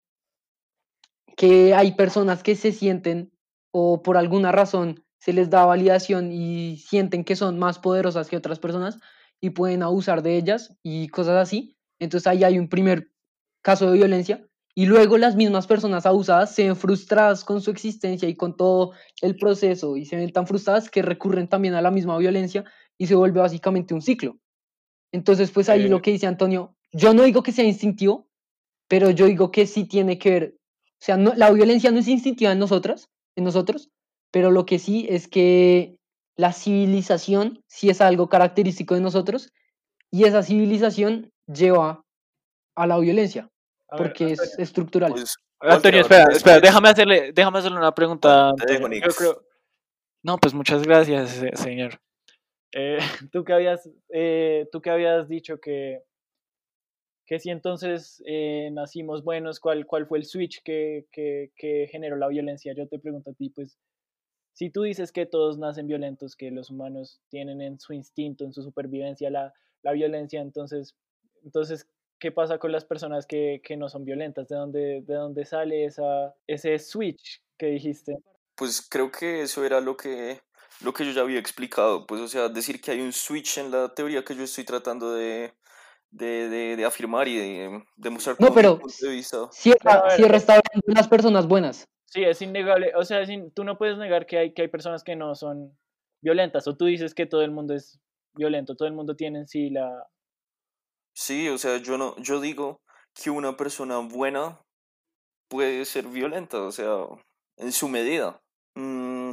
que 1.37 1.75
hay 1.75 1.91
personas 1.91 2.41
que 2.41 2.55
se 2.55 2.71
sienten 2.71 3.31
o 3.69 4.01
por 4.01 4.17
alguna 4.17 4.51
razón 4.51 5.05
se 5.19 5.31
les 5.31 5.51
da 5.51 5.65
validación 5.65 6.31
y 6.31 6.77
sienten 6.77 7.23
que 7.23 7.35
son 7.35 7.59
más 7.59 7.77
poderosas 7.77 8.27
que 8.27 8.37
otras 8.37 8.57
personas 8.57 8.97
y 9.39 9.51
pueden 9.51 9.83
abusar 9.83 10.23
de 10.23 10.35
ellas 10.35 10.75
y 10.81 11.09
cosas 11.09 11.35
así. 11.35 11.77
Entonces 11.99 12.25
ahí 12.25 12.43
hay 12.43 12.57
un 12.57 12.69
primer 12.69 13.11
caso 13.61 13.91
de 13.91 13.97
violencia 13.97 14.48
y 14.75 14.85
luego 14.85 15.17
las 15.17 15.35
mismas 15.35 15.67
personas 15.67 16.05
abusadas 16.05 16.53
se 16.55 16.63
ven 16.63 16.75
frustradas 16.75 17.43
con 17.43 17.61
su 17.61 17.71
existencia 17.71 18.29
y 18.29 18.35
con 18.35 18.55
todo 18.55 18.93
el 19.21 19.35
proceso 19.35 19.97
y 19.97 20.05
se 20.05 20.15
ven 20.15 20.31
tan 20.31 20.47
frustradas 20.47 20.89
que 20.89 21.01
recurren 21.01 21.47
también 21.47 21.73
a 21.73 21.81
la 21.81 21.91
misma 21.91 22.17
violencia 22.17 22.63
y 22.97 23.07
se 23.07 23.15
vuelve 23.15 23.39
básicamente 23.41 23.93
un 23.93 24.01
ciclo. 24.01 24.37
Entonces 25.11 25.51
pues 25.51 25.69
ahí 25.69 25.83
Eh. 25.85 25.89
lo 25.89 26.01
que 26.01 26.11
dice 26.11 26.27
Antonio, 26.27 26.75
yo 26.91 27.13
no 27.13 27.23
digo 27.23 27.43
que 27.43 27.51
sea 27.51 27.65
instintivo, 27.65 28.27
pero 28.87 29.09
yo 29.11 29.25
digo 29.25 29.51
que 29.51 29.65
sí 29.67 29.85
tiene 29.85 30.17
que 30.17 30.29
ver, 30.31 30.55
o 30.93 31.03
sea, 31.03 31.17
no, 31.17 31.33
la 31.35 31.51
violencia 31.51 31.91
no 31.91 31.99
es 31.99 32.07
instintiva 32.07 32.51
en 32.51 32.59
nosotras, 32.59 33.09
en 33.35 33.43
nosotros, 33.43 33.89
pero 34.31 34.51
lo 34.51 34.65
que 34.65 34.79
sí 34.79 35.07
es 35.09 35.27
que 35.27 35.97
la 36.35 36.53
civilización 36.53 37.63
sí 37.67 37.89
es 37.89 38.01
algo 38.01 38.29
característico 38.29 38.95
de 38.95 39.01
nosotros 39.01 39.51
y 40.11 40.23
esa 40.23 40.41
civilización 40.43 41.31
lleva 41.47 42.03
a 42.75 42.87
la 42.87 42.97
violencia, 42.99 43.49
ver, 43.95 44.07
porque 44.07 44.31
es 44.33 44.39
Antonio, 44.39 44.63
estructural. 44.63 45.11
Pues, 45.13 45.35
Antonio, 45.61 46.01
Walter, 46.01 46.17
espera, 46.19 46.37
espera, 46.37 46.59
déjame 46.59 46.89
hacerle, 46.89 47.31
déjame 47.33 47.59
hacerle 47.59 47.77
una 47.77 47.93
pregunta. 47.93 48.53
Yo 48.67 49.09
creo- 49.17 49.43
No, 50.23 50.37
pues 50.37 50.53
muchas 50.53 50.83
gracias, 50.83 51.29
se- 51.31 51.55
señor. 51.55 51.99
Eh, 52.71 52.97
tú 53.31 53.43
que 53.43 53.53
habías, 53.53 53.89
eh, 54.09 54.67
tú 54.71 54.81
que 54.81 54.89
habías 54.89 55.27
dicho 55.27 55.59
que, 55.59 56.03
que 57.25 57.39
si 57.39 57.49
entonces 57.51 58.21
eh, 58.25 58.69
nacimos 58.71 59.23
buenos, 59.23 59.59
¿cuál, 59.59 59.85
¿cuál 59.85 60.07
fue 60.07 60.17
el 60.19 60.25
switch 60.25 60.61
que, 60.63 61.05
que, 61.11 61.51
que 61.55 61.87
generó 61.91 62.15
la 62.15 62.27
violencia? 62.27 62.73
Yo 62.75 62.87
te 62.87 62.99
pregunto 62.99 63.31
a 63.31 63.33
ti, 63.33 63.49
pues, 63.49 63.77
si 64.53 64.69
tú 64.69 64.81
dices 64.83 65.11
que 65.11 65.25
todos 65.25 65.57
nacen 65.57 65.87
violentos, 65.87 66.35
que 66.35 66.51
los 66.51 66.69
humanos 66.69 67.21
tienen 67.29 67.61
en 67.61 67.79
su 67.79 67.93
instinto, 67.93 68.43
en 68.43 68.51
su 68.51 68.61
supervivencia 68.63 69.29
la, 69.29 69.53
la 69.83 69.91
violencia, 69.93 70.41
entonces, 70.41 70.95
entonces, 71.43 71.87
¿qué 72.19 72.31
pasa 72.31 72.57
con 72.57 72.71
las 72.71 72.85
personas 72.85 73.25
que, 73.25 73.61
que 73.63 73.77
no 73.77 73.89
son 73.89 74.05
violentas? 74.05 74.47
¿De 74.47 74.55
dónde, 74.55 75.01
de 75.01 75.13
dónde 75.15 75.45
sale 75.45 75.85
esa, 75.85 76.35
ese 76.47 76.77
switch 76.79 77.41
que 77.57 77.67
dijiste? 77.67 78.17
pues 78.55 78.85
creo 78.89 79.09
que 79.09 79.41
eso 79.43 79.63
era 79.63 79.79
lo 79.79 79.95
que 79.95 80.41
lo 80.83 80.93
que 80.93 81.05
yo 81.05 81.11
ya 81.11 81.21
había 81.21 81.39
explicado, 81.39 82.05
pues 82.05 82.21
o 82.21 82.27
sea, 82.27 82.49
decir 82.49 82.81
que 82.81 82.91
hay 82.91 83.01
un 83.01 83.13
switch 83.13 83.57
en 83.57 83.71
la 83.71 83.93
teoría 83.93 84.23
que 84.23 84.35
yo 84.35 84.43
estoy 84.43 84.65
tratando 84.65 85.13
de, 85.13 85.53
de, 86.11 86.49
de, 86.49 86.75
de 86.75 86.85
afirmar 86.85 87.27
y 87.27 87.37
de 87.37 87.83
demostrar 87.95 88.35
No, 88.39 88.53
pero 88.53 88.79
punto 88.79 88.95
de 89.01 89.11
vista. 89.11 89.37
Cierra, 89.51 90.09
cierra 90.11 90.37
está 90.37 90.53
hablando 90.53 90.83
de 90.85 90.93
las 90.93 91.07
personas 91.07 91.47
buenas. 91.47 91.85
Sí, 92.05 92.23
es 92.23 92.41
innegable. 92.41 92.91
O 92.95 93.03
sea, 93.03 93.21
es 93.21 93.29
in- 93.29 93.51
tú 93.51 93.63
no 93.63 93.77
puedes 93.77 93.97
negar 93.97 94.25
que 94.25 94.37
hay, 94.37 94.53
que 94.53 94.63
hay 94.63 94.67
personas 94.67 95.03
que 95.03 95.15
no 95.15 95.35
son 95.35 95.77
violentas. 96.21 96.67
O 96.67 96.75
tú 96.75 96.85
dices 96.85 97.13
que 97.13 97.25
todo 97.25 97.43
el 97.43 97.51
mundo 97.51 97.73
es 97.75 97.99
violento. 98.33 98.75
Todo 98.75 98.87
el 98.87 98.93
mundo 98.95 99.15
tiene 99.15 99.39
en 99.39 99.47
sí 99.47 99.69
la... 99.69 100.07
Sí, 101.21 101.49
o 101.49 101.57
sea, 101.57 101.77
yo 101.77 101.97
no, 101.97 102.15
yo 102.17 102.39
digo 102.39 102.79
que 103.13 103.29
una 103.29 103.57
persona 103.57 103.97
buena 103.97 104.61
puede 105.49 105.83
ser 105.83 106.07
violenta, 106.07 106.61
o 106.61 106.71
sea, 106.71 106.95
en 107.57 107.73
su 107.73 107.89
medida. 107.89 108.39
Mm, 108.75 109.31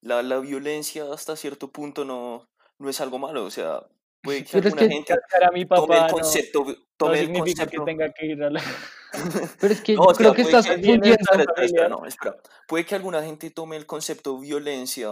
la, 0.00 0.22
la 0.24 0.40
violencia 0.40 1.04
hasta 1.12 1.36
cierto 1.36 1.70
punto 1.70 2.04
no, 2.04 2.48
no 2.78 2.88
es 2.90 3.00
algo 3.00 3.20
malo, 3.20 3.44
o 3.44 3.50
sea, 3.50 3.80
puede 4.22 4.42
que 4.44 4.50
Pero 4.52 4.68
es 4.68 4.74
alguna 4.74 4.88
que- 4.88 4.94
gente 4.94 5.12
a 5.12 5.50
mi 5.52 5.66
tome 5.66 5.86
papá 5.86 5.96
el 5.98 6.06
no, 6.08 6.12
concepto, 6.14 6.64
no 6.64 6.74
tome 6.96 7.20
el 7.20 7.26
significa 7.26 7.62
concepto. 7.62 7.84
que 7.84 7.90
tenga 7.92 8.12
que 8.12 8.26
ir 8.26 8.42
a 8.42 8.50
la... 8.50 8.62
Pero 9.60 9.72
es 9.74 9.80
que 9.82 9.94
No, 9.94 10.02
yo 10.04 10.08
o 10.10 10.14
sea, 10.14 10.18
creo 10.18 10.34
que 10.34 10.42
estás 10.42 10.66
confundiendo. 10.66 11.88
no. 11.88 12.02
Puede 12.66 12.84
que 12.86 12.94
alguna 12.96 13.22
gente 13.22 13.50
tome 13.50 13.76
el 13.76 13.86
concepto 13.86 14.36
violencia 14.40 15.10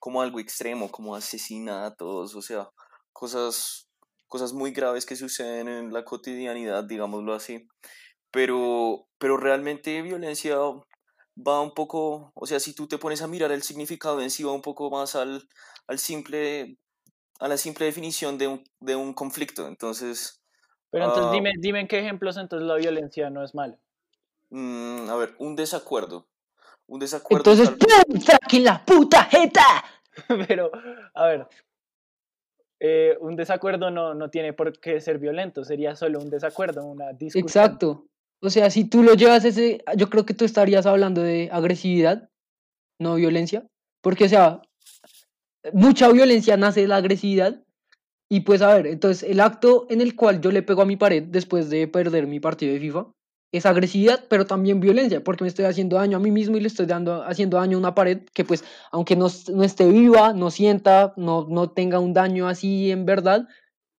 como 0.00 0.20
algo 0.20 0.40
extremo, 0.40 0.90
como 0.90 1.14
asesinatos, 1.14 2.34
o 2.34 2.42
sea, 2.42 2.68
cosas, 3.12 3.87
cosas 4.28 4.52
muy 4.52 4.72
graves 4.72 5.06
que 5.06 5.16
suceden 5.16 5.68
en 5.68 5.92
la 5.92 6.04
cotidianidad, 6.04 6.84
digámoslo 6.84 7.34
así. 7.34 7.66
Pero, 8.30 9.08
pero 9.18 9.36
realmente 9.36 10.02
violencia 10.02 10.56
va 11.36 11.60
un 11.60 11.72
poco, 11.74 12.32
o 12.34 12.46
sea, 12.46 12.60
si 12.60 12.74
tú 12.74 12.86
te 12.88 12.98
pones 12.98 13.22
a 13.22 13.26
mirar 13.28 13.52
el 13.52 13.62
significado 13.62 14.20
en 14.20 14.30
sí, 14.30 14.42
va 14.44 14.52
un 14.52 14.62
poco 14.62 14.90
más 14.90 15.14
al, 15.14 15.48
al 15.86 15.98
simple, 15.98 16.78
a 17.40 17.48
la 17.48 17.56
simple 17.56 17.86
definición 17.86 18.38
de 18.38 18.48
un, 18.48 18.64
de 18.80 18.96
un 18.96 19.14
conflicto. 19.14 19.66
Entonces, 19.68 20.40
Pero 20.90 21.04
entonces 21.04 21.30
Ah. 21.30 21.34
dime, 21.34 21.50
dime 21.58 21.80
en 21.80 21.88
qué 21.88 21.98
ejemplos 22.00 22.36
entonces 22.36 22.66
la 22.68 22.76
violencia 22.76 23.30
no 23.30 23.44
es 23.44 23.54
mala. 23.54 23.78
mm, 24.50 25.08
a 25.10 25.16
ver, 25.16 25.34
un 25.38 25.56
desacuerdo. 25.56 26.26
Un 26.86 27.00
desacuerdo. 27.00 27.52
es 27.52 27.60
Entonces, 27.60 27.86
¡pum! 28.08 28.20
¡Saquen 28.20 28.64
la 28.64 28.84
puta 28.84 29.24
jeta! 29.24 29.84
Pero, 30.48 30.70
a 31.14 31.26
ver, 31.26 31.46
eh, 32.80 33.16
un 33.20 33.36
desacuerdo 33.36 33.90
no, 33.90 34.14
no 34.14 34.30
tiene 34.30 34.52
por 34.52 34.78
qué 34.78 35.00
ser 35.00 35.18
violento, 35.18 35.64
sería 35.64 35.96
solo 35.96 36.20
un 36.20 36.30
desacuerdo, 36.30 36.84
una 36.84 37.12
discusión. 37.12 37.44
Exacto. 37.44 38.06
O 38.40 38.50
sea, 38.50 38.70
si 38.70 38.84
tú 38.84 39.02
lo 39.02 39.14
llevas 39.14 39.44
ese, 39.44 39.82
yo 39.96 40.08
creo 40.08 40.24
que 40.24 40.34
tú 40.34 40.44
estarías 40.44 40.86
hablando 40.86 41.22
de 41.22 41.48
agresividad, 41.52 42.30
no 43.00 43.16
violencia. 43.16 43.66
Porque, 44.00 44.24
o 44.24 44.28
sea, 44.28 44.62
mucha 45.72 46.08
violencia 46.10 46.56
nace 46.56 46.82
de 46.82 46.88
la 46.88 46.96
agresividad. 46.96 47.64
Y 48.30 48.40
pues, 48.40 48.62
a 48.62 48.74
ver, 48.74 48.86
entonces 48.86 49.28
el 49.28 49.40
acto 49.40 49.86
en 49.90 50.00
el 50.00 50.14
cual 50.14 50.40
yo 50.40 50.52
le 50.52 50.62
pego 50.62 50.82
a 50.82 50.86
mi 50.86 50.96
pared 50.96 51.24
después 51.24 51.70
de 51.70 51.88
perder 51.88 52.26
mi 52.26 52.38
partido 52.38 52.72
de 52.72 52.80
FIFA 52.80 53.06
es 53.52 53.66
agresividad, 53.66 54.24
pero 54.28 54.46
también 54.46 54.80
violencia, 54.80 55.24
porque 55.24 55.44
me 55.44 55.48
estoy 55.48 55.64
haciendo 55.64 55.96
daño 55.96 56.18
a 56.18 56.20
mí 56.20 56.30
mismo 56.30 56.56
y 56.56 56.60
le 56.60 56.68
estoy 56.68 56.86
dando, 56.86 57.22
haciendo 57.22 57.56
daño 57.56 57.76
a 57.76 57.80
una 57.80 57.94
pared 57.94 58.22
que, 58.34 58.44
pues, 58.44 58.62
aunque 58.90 59.16
no, 59.16 59.28
no 59.52 59.64
esté 59.64 59.88
viva, 59.88 60.34
no 60.34 60.50
sienta, 60.50 61.14
no, 61.16 61.46
no 61.48 61.70
tenga 61.70 61.98
un 61.98 62.12
daño 62.12 62.46
así 62.46 62.90
en 62.90 63.06
verdad, 63.06 63.48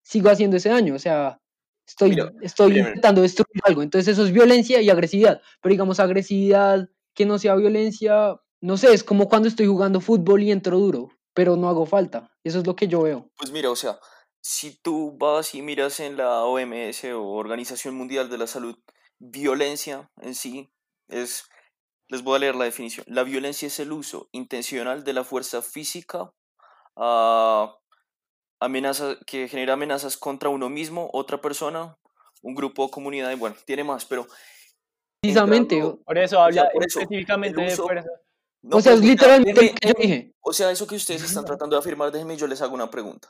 sigo 0.03 0.29
haciendo 0.31 0.59
ese 0.59 0.69
daño. 0.69 0.95
O 0.95 0.99
sea, 0.99 1.41
estoy, 1.87 2.11
Mira, 2.11 2.33
estoy 2.43 2.73
mira. 2.73 2.89
intentando 2.89 3.23
destruir 3.23 3.63
algo. 3.65 3.83
Entonces, 3.83 4.13
eso 4.13 4.25
es 4.25 4.33
violencia 4.33 4.83
y 4.83 4.91
agresividad. 4.91 5.41
Pero 5.63 5.73
digamos, 5.73 5.99
agresividad 5.99 6.91
que 7.15 7.25
no 7.25 7.39
sea 7.39 7.57
violencia, 7.57 8.37
no 8.61 8.77
sé, 8.77 8.93
es 8.93 9.03
como 9.03 9.29
cuando 9.29 9.49
estoy 9.49 9.67
jugando 9.67 10.01
fútbol 10.01 10.43
y 10.43 10.53
entro 10.53 10.79
duro, 10.79 11.09
pero 11.33 11.57
no 11.57 11.69
hago 11.69 11.87
falta. 11.87 12.31
Eso 12.45 12.59
es 12.59 12.67
lo 12.67 12.77
que 12.77 12.87
yo 12.87 13.03
veo. 13.03 13.31
Pues 13.39 13.51
mira, 13.51 13.71
o 13.71 13.77
sea, 13.77 13.99
si 14.43 14.79
tú 14.83 15.17
vas 15.19 15.55
y 15.55 15.63
miras 15.63 16.01
en 16.01 16.17
la 16.19 16.45
OMS 16.45 17.05
o 17.15 17.25
Organización 17.25 17.95
Mundial 17.95 18.29
de 18.29 18.39
la 18.39 18.47
Salud, 18.47 18.77
violencia 19.19 20.11
en 20.21 20.35
sí 20.35 20.71
es, 21.09 21.45
les 22.09 22.23
voy 22.23 22.37
a 22.37 22.39
leer 22.41 22.55
la 22.55 22.65
definición, 22.65 23.05
la 23.09 23.23
violencia 23.25 23.67
es 23.67 23.79
el 23.81 23.93
uso 23.93 24.29
intencional 24.33 25.05
de 25.05 25.13
la 25.13 25.25
fuerza 25.25 25.63
física 25.63 26.33
a 26.97 27.75
amenaza, 28.61 29.17
que 29.27 29.49
genera 29.49 29.75
amenazas 29.75 30.17
contra 30.17 30.49
uno 30.49 30.69
mismo, 30.69 31.11
otra 31.13 31.41
persona, 31.41 31.97
un 32.43 32.55
grupo 32.55 32.85
o 32.85 32.91
comunidad, 32.91 33.31
y 33.31 33.37
bueno, 33.37 33.57
tiene 33.65 33.85
más, 33.85 34.05
pero... 34.05 34.27
Precisamente. 35.21 35.77
entrando- 35.77 36.03
Por 36.05 36.19
eso 36.19 36.37
O 36.37 36.39
sea, 36.39 36.45
habla 36.63 36.71
por 36.73 36.85
eso, 36.87 37.01
específicamente 37.01 37.61
el 37.61 37.67
de 37.69 37.73
uso- 37.75 37.83
fuerza. 37.85 38.09
no, 38.63 38.77
o 38.77 38.81
sea, 38.81 38.93
pues, 38.93 39.03
es 39.05 39.09
literalmente 39.11 39.61
déjeme- 39.61 39.75
que 39.81 39.89
yo 39.89 39.93
déjeme- 39.95 40.03
dije. 40.03 40.35
O 40.41 40.53
sea, 40.53 40.71
eso 40.71 40.87
que 40.87 40.95
ustedes 40.97 41.23
están 41.23 41.45
tratando 41.45 41.77
de 41.77 41.81
afirmar, 41.81 42.11
déjenme 42.13 42.37
yo 42.37 42.47
les 42.47 42.63
hago 42.63 42.75
una 42.75 42.89
pregunta. 42.91 43.29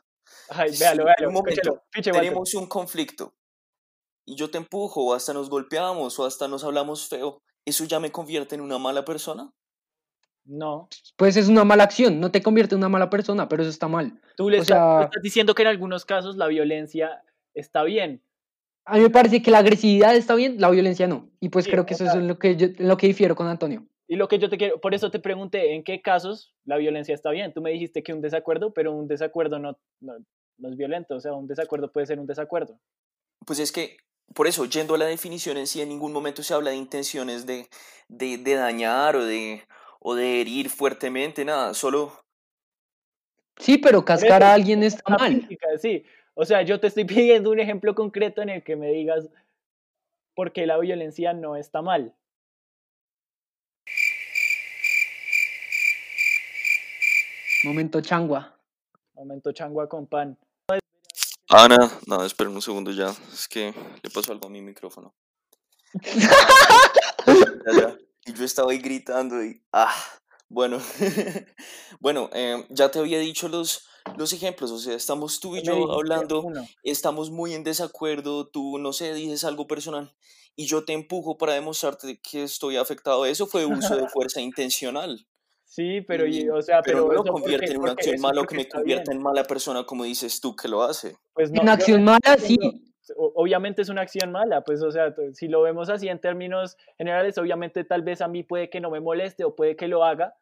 Ay, 0.50 0.71
véalo, 0.78 1.04
véalo, 1.04 1.28
un 1.28 1.35
momento 1.35 1.71
Walter. 1.95 2.12
tenemos 2.12 2.54
un 2.54 2.66
conflicto 2.66 3.35
y 4.28 4.37
yo 4.37 4.50
te 4.50 4.58
empujo 4.58 5.02
o 5.04 5.14
hasta 5.14 5.32
nos 5.32 5.49
golpeamos 5.49 6.18
o 6.18 6.26
hasta 6.26 6.49
nos 6.49 6.62
hablamos 6.64 7.08
feo, 7.08 7.40
¿eso 7.64 7.85
ya 7.85 7.99
me 7.99 8.12
convierte 8.12 8.54
en 8.54 8.61
una 8.61 8.78
mala 8.78 9.04
persona? 9.04 9.50
No, 10.44 10.88
Pues 11.16 11.37
es 11.37 11.49
una 11.49 11.64
mala 11.64 11.85
acción, 11.85 12.20
no 12.20 12.30
te 12.30 12.42
convierte 12.42 12.75
en 12.75 12.78
una 12.80 12.88
mala 12.88 13.11
persona, 13.11 13.49
pero 13.49 13.62
eso 13.62 13.70
está 13.70 13.87
mal. 13.88 14.20
tú 14.37 14.49
le 14.49 14.61
O 14.61 14.64
sea- 14.64 15.02
estás 15.04 15.23
diciendo 15.23 15.54
que 15.54 15.62
en 15.62 15.68
algunos 15.68 16.04
casos 16.06 16.37
la 16.37 16.47
violencia 16.47 17.23
está 17.54 17.82
bien. 17.82 18.23
A 18.87 18.94
mí 18.97 19.00
me 19.02 19.11
parece 19.11 19.42
que 19.42 19.50
la 19.50 19.58
agresividad 19.58 20.16
está 20.16 20.35
bien, 20.35 20.58
la 20.58 20.70
violencia 20.70 21.06
no. 21.06 21.28
Y 21.40 21.50
pues 21.50 21.66
Sí, 21.66 21.70
creo 21.70 21.85
que 21.85 21.92
eso 21.94 22.04
es 22.06 22.14
en 22.14 22.26
lo 22.28 22.38
que, 22.38 22.56
yo, 22.56 22.68
lo 22.78 22.97
que 22.97 23.06
difiero 23.08 23.37
con 23.37 23.47
Antonio. 23.47 23.87
Y 24.06 24.16
lo 24.16 24.26
que 24.28 24.38
yo 24.38 24.49
te 24.49 24.56
quiero, 24.56 24.80
por 24.80 24.94
eso 24.94 25.11
te 25.11 25.18
pregunté 25.18 25.75
en 25.75 25.85
qué 25.85 26.00
casos 26.00 26.54
la 26.64 26.78
violencia 26.78 27.14
está 27.14 27.30
bien. 27.30 27.52
Tú 27.52 27.61
me 27.61 27.70
dijiste 27.70 28.02
que 28.02 28.14
un 28.14 28.23
desacuerdo, 28.23 28.73
pero 28.73 28.92
un 28.92 29.06
desacuerdo 29.06 29.58
no, 29.58 29.78
no, 30.00 30.14
no 30.56 30.68
es 30.70 30.76
violento. 30.78 31.16
O 31.16 31.20
sea, 31.20 31.35
un 31.35 31.47
desacuerdo 31.47 31.92
puede 31.92 32.06
ser 32.06 32.18
un 32.18 32.26
desacuerdo. 32.26 32.78
Pues 33.44 33.58
es 33.58 33.70
que, 33.70 33.99
por 34.35 34.47
eso, 34.47 34.64
yendo 34.66 34.94
a 34.94 34.99
la 34.99 35.06
definición 35.06 35.56
en 35.56 35.66
sí, 35.66 35.80
en 35.80 35.88
ningún 35.88 36.12
momento 36.12 36.42
se 36.42 36.54
habla 36.54 36.70
de 36.70 36.76
intenciones 36.76 37.47
de, 37.47 37.68
de, 38.08 38.38
de 38.38 38.54
dañar 38.54 39.16
o 39.16 39.25
de, 39.25 39.62
o 40.00 40.14
de 40.14 40.40
herir 40.40 40.70
fuertemente, 40.70 41.44
nada, 41.44 41.75
solo... 41.75 42.12
Sí, 43.58 43.78
pero 43.78 44.04
cascar 44.04 44.42
a 44.42 44.52
alguien 44.52 44.85
está 44.85 45.02
mal. 45.18 45.40
física, 45.40 45.66
sí. 45.78 46.04
O 46.35 46.44
sea, 46.44 46.62
yo 46.62 46.78
te 46.78 46.87
estoy 46.87 47.04
pidiendo 47.04 47.50
un 47.50 47.58
ejemplo 47.58 47.94
concreto 47.94 48.42
en 48.42 48.50
el 48.50 48.62
que 48.62 48.76
me 48.76 48.90
digas 48.92 49.28
por 50.35 50.52
qué 50.52 50.66
la 50.66 50.78
violencia 50.78 51.32
no 51.32 51.56
está 51.56 51.82
mal. 51.82 52.14
Momento 57.64 58.00
changua. 58.00 58.56
Momento 59.14 59.50
changua 59.50 59.88
con 59.88 60.06
pan. 60.06 60.38
Ana, 61.49 61.90
no, 62.07 62.25
esperen 62.25 62.55
un 62.55 62.62
segundo 62.62 62.90
ya, 62.90 63.14
es 63.33 63.49
que 63.49 63.75
le 64.02 64.11
pasó 64.11 64.33
algo 64.33 64.47
a 64.47 64.50
mi 64.50 64.61
micrófono. 64.61 65.14
Y 68.26 68.35
yo 68.35 68.45
estaba 68.45 68.73
ahí 68.73 68.78
gritando 68.78 69.43
y... 69.43 69.62
Ah, 69.73 69.95
bueno. 70.50 70.83
bueno, 72.00 72.28
em, 72.35 72.62
ya 72.69 72.90
te 72.90 72.99
había 72.99 73.19
dicho 73.19 73.49
los, 73.49 73.88
los 74.19 74.35
ejemplos, 74.35 74.71
o 74.71 74.78
sea, 74.78 74.95
estamos 74.95 75.40
tú 75.40 75.57
y 75.57 75.62
yo 75.62 75.90
hablando, 75.93 76.45
estamos 76.83 77.31
muy 77.31 77.55
en 77.55 77.64
desacuerdo, 77.64 78.47
tú, 78.47 78.76
no 78.76 78.93
sé, 78.93 79.14
dices 79.14 79.45
algo 79.45 79.67
personal 79.67 80.14
y 80.59 80.67
yo 80.67 80.85
te 80.85 80.93
empujo 80.93 81.38
para 81.38 81.55
demostrarte 81.55 82.21
que 82.21 82.43
estoy 82.43 82.78
afectado. 82.78 83.25
Eso 83.25 83.47
fue 83.47 83.64
uso 83.64 83.95
de 83.95 84.09
fuerza 84.09 84.40
intencional. 84.40 85.27
Sí, 85.70 86.00
pero, 86.00 86.26
y- 86.26 86.48
o 86.48 86.62
sea, 86.62 86.80
pero, 86.82 87.06
pero, 87.08 87.18
no 87.22 87.25
lo 87.25 87.32
convierte 87.32 87.66
porque- 87.66 87.75
en 87.75 87.80
una 87.82 87.92
acción 87.92 88.20
mala 88.20 88.40
o 88.40 88.44
que 88.46 88.56
me 88.56 88.66
convierta 88.68 89.12
en 89.12 89.22
mala 89.22 89.44
persona 89.44 89.84
como 89.84 90.04
dices 90.04 90.40
tú 90.40 90.56
que 90.56 90.66
lo 90.66 90.82
hace. 90.82 91.14
Pues 91.34 91.52
no, 91.52 91.60
Una 91.60 91.72
yo 91.72 91.75
acción 91.78 92.04
mala, 92.04 92.37
sí. 92.38 92.56
obviamente 93.16 93.82
es 93.82 93.90
una 93.90 94.00
acción 94.00 94.32
mala, 94.32 94.62
pues 94.62 94.82
o 94.82 94.90
sea, 94.90 95.14
si 95.34 95.46
lo 95.46 95.60
vemos 95.62 95.90
así 95.90 96.08
en 96.08 96.20
términos 96.20 96.76
generales, 96.96 97.37
obviamente 97.37 97.84
tal 97.84 98.00
vez 98.02 98.22
a 98.22 98.28
mí 98.28 98.42
puede 98.44 98.70
que 98.70 98.80
no 98.80 98.90
me 98.90 99.00
moleste 99.00 99.44
o 99.44 99.54
puede 99.54 99.76
que 99.76 99.88
lo 99.88 100.04
haga, 100.04 100.34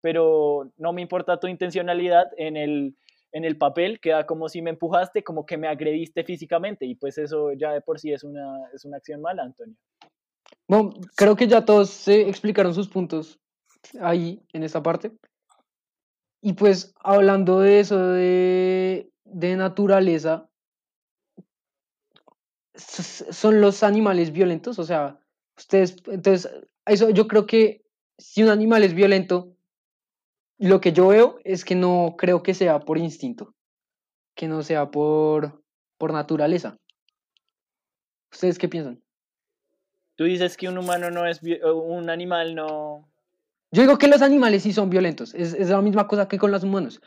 pero 0.00 0.70
no 0.76 0.92
me 0.92 1.02
importa 1.02 1.40
tu 1.40 1.48
intencionalidad 1.48 2.28
en 2.36 2.56
el, 2.56 2.96
en 3.32 3.44
el 3.44 3.58
papel, 3.58 3.98
queda 3.98 4.26
como 4.26 4.48
si 4.48 4.62
me 4.62 4.70
empujaste, 4.70 5.24
como 5.24 5.44
que 5.44 5.56
me 5.58 5.66
agrediste 5.66 6.22
físicamente 6.22 6.86
y 6.86 6.94
pues 6.94 7.18
eso 7.18 7.52
ya 7.52 7.72
de 7.72 7.80
por 7.80 7.98
sí 7.98 8.12
es 8.12 8.22
una, 8.22 8.68
es 8.72 8.84
una 8.84 8.98
acción 8.98 9.20
mala, 9.20 9.42
Antonio. 9.42 9.74
Bueno, 10.68 10.90
creo 11.16 11.34
que 11.34 11.48
ya 11.48 11.64
todos 11.64 11.90
se 11.90 12.28
explicaron 12.28 12.74
sus 12.74 12.88
puntos 12.88 13.40
ahí 14.00 14.42
en 14.52 14.62
esta 14.62 14.82
parte. 14.82 15.12
Y 16.40 16.52
pues 16.52 16.94
hablando 17.00 17.60
de 17.60 17.80
eso, 17.80 17.98
de, 17.98 19.10
de 19.24 19.56
naturaleza, 19.56 20.48
son 22.74 23.60
los 23.60 23.82
animales 23.82 24.30
violentos, 24.32 24.78
o 24.78 24.84
sea, 24.84 25.18
ustedes, 25.56 25.96
entonces, 26.06 26.48
eso 26.86 27.10
yo 27.10 27.26
creo 27.26 27.46
que 27.46 27.82
si 28.18 28.42
un 28.42 28.50
animal 28.50 28.84
es 28.84 28.94
violento, 28.94 29.52
lo 30.58 30.80
que 30.80 30.92
yo 30.92 31.08
veo 31.08 31.38
es 31.44 31.64
que 31.64 31.74
no 31.74 32.14
creo 32.16 32.42
que 32.42 32.54
sea 32.54 32.80
por 32.80 32.98
instinto, 32.98 33.54
que 34.34 34.48
no 34.48 34.62
sea 34.62 34.90
por, 34.90 35.62
por 35.98 36.12
naturaleza. 36.12 36.78
¿Ustedes 38.32 38.58
qué 38.58 38.68
piensan? 38.68 39.02
Tú 40.16 40.24
dices 40.24 40.56
que 40.56 40.68
un 40.68 40.78
humano 40.78 41.10
no 41.10 41.26
es, 41.26 41.40
un 41.42 42.10
animal 42.10 42.54
no, 42.54 43.08
Yo 43.70 43.82
digo 43.82 43.98
que 43.98 44.08
los 44.08 44.22
animales 44.22 44.62
sí 44.62 44.72
son 44.72 44.88
violentos, 44.90 45.34
es, 45.34 45.52
es 45.54 45.68
la 45.68 45.82
misma 45.82 46.06
cosa 46.08 46.26
que 46.28 46.38
con 46.38 46.50
los 46.50 46.64
humanos. 46.64 47.02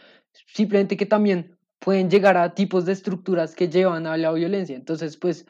Simplemente 0.47 0.95
que 0.95 1.05
también 1.05 1.57
pueden 1.79 2.09
llegar 2.09 2.37
a 2.37 2.53
tipos 2.53 2.85
de 2.85 2.93
estructuras 2.93 3.55
que 3.55 3.67
llevan 3.69 4.05
a 4.05 4.15
la 4.17 4.31
violencia. 4.31 4.75
Entonces, 4.75 5.17
pues, 5.17 5.45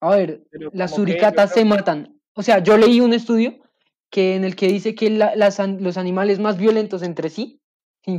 a 0.00 0.14
ver, 0.16 0.44
Pero 0.50 0.70
las 0.72 0.92
suricatas 0.94 1.52
se 1.52 1.64
matan. 1.64 2.20
O 2.34 2.42
sea, 2.42 2.60
yo 2.62 2.76
leí 2.76 3.00
un 3.00 3.12
estudio 3.12 3.58
que 4.10 4.36
en 4.36 4.44
el 4.44 4.54
que 4.54 4.68
dice 4.68 4.94
que 4.94 5.10
la- 5.10 5.34
las 5.34 5.58
an- 5.58 5.82
los 5.82 5.96
animales 5.96 6.38
más 6.38 6.58
violentos 6.58 7.02
entre 7.02 7.28
sí, 7.28 7.60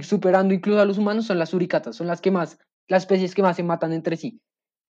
superando 0.02 0.54
incluso 0.54 0.82
a 0.82 0.86
los 0.86 0.98
humanos, 0.98 1.26
son 1.26 1.40
las 1.40 1.50
suricatas, 1.50 1.96
son 1.96 2.08
las 2.08 2.20
que 2.20 2.32
más, 2.32 2.60
las 2.90 3.04
especies 3.04 3.34
que 3.34 3.42
más 3.42 3.56
se 3.56 3.64
matan 3.64 3.94
entre 3.94 4.18
sí. 4.18 4.42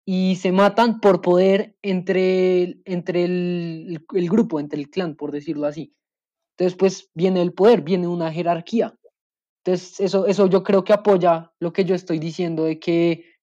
Y 0.05 0.35
se 0.37 0.51
matan 0.53 1.01
por 1.01 1.21
poder 1.21 1.75
entre, 1.81 2.77
entre 2.85 3.25
el, 3.25 4.05
el 4.13 4.29
grupo, 4.29 4.59
entre 4.59 4.79
el 4.79 4.89
clan, 4.89 5.15
por 5.15 5.31
decirlo 5.31 5.65
así. 5.67 5.93
Entonces, 6.57 6.77
pues 6.77 7.09
viene 7.13 7.41
el 7.41 7.53
poder, 7.53 7.81
viene 7.81 8.07
una 8.07 8.31
jerarquía. 8.31 8.97
Entonces, 9.63 9.99
eso, 9.99 10.25
eso 10.27 10.47
yo 10.47 10.63
creo 10.63 10.83
que 10.83 10.93
apoya 10.93 11.51
lo 11.59 11.73
que 11.73 11.85
yo 11.85 11.95
estoy 11.95 12.19
diciendo 12.19 12.63
de 12.63 12.79
que 12.79 13.33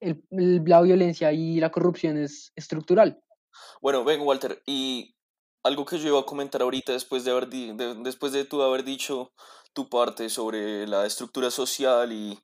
el- 0.00 0.24
la 0.64 0.80
violencia 0.80 1.32
y 1.32 1.60
la 1.60 1.70
corrupción 1.70 2.16
es 2.16 2.52
estructural. 2.56 3.20
Bueno, 3.80 4.04
ven, 4.04 4.20
Walter, 4.22 4.62
y 4.66 5.14
algo 5.64 5.84
que 5.84 5.98
yo 5.98 6.08
iba 6.08 6.20
a 6.20 6.24
comentar 6.26 6.62
ahorita 6.62 6.92
después 6.92 7.24
de 7.24 7.30
haber 7.30 7.48
di- 7.48 7.72
de- 7.76 7.94
después 7.96 8.32
de 8.32 8.44
tú 8.44 8.62
haber 8.62 8.84
dicho 8.84 9.32
tu 9.74 9.88
parte 9.88 10.28
sobre 10.28 10.86
la 10.86 11.04
estructura 11.06 11.50
social 11.50 12.12
y 12.12 12.38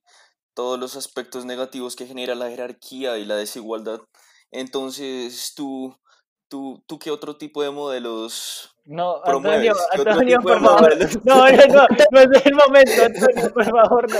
todos 0.55 0.79
los 0.79 0.97
aspectos 0.97 1.45
negativos 1.45 1.97
que 1.97 2.07
genera 2.07 2.35
la 2.35 2.51
jerarquía 2.51 3.19
y 3.19 3.25
la 3.25 3.37
desigualdad. 3.37 4.01
Entonces, 4.51 5.53
tú, 5.55 5.97
tú, 6.49 6.83
tú 6.87 6.99
qué 6.99 7.11
otro 7.11 7.37
tipo 7.37 7.63
de 7.63 7.71
modelos 7.71 8.75
No, 8.89 9.21
promueves? 9.23 9.77
Antonio, 9.93 9.93
¿Qué 9.93 10.01
otro 10.01 10.13
Antonio, 10.13 10.41
por 10.41 10.61
favor. 10.63 10.99
No, 11.25 11.35
no, 11.51 11.67
no, 11.67 11.87
no 12.11 12.21
es 12.21 12.47
el 12.47 12.55
momento, 12.55 13.05
Antonio, 13.05 13.53
por 13.53 13.65
favor, 13.65 14.11
no. 14.11 14.19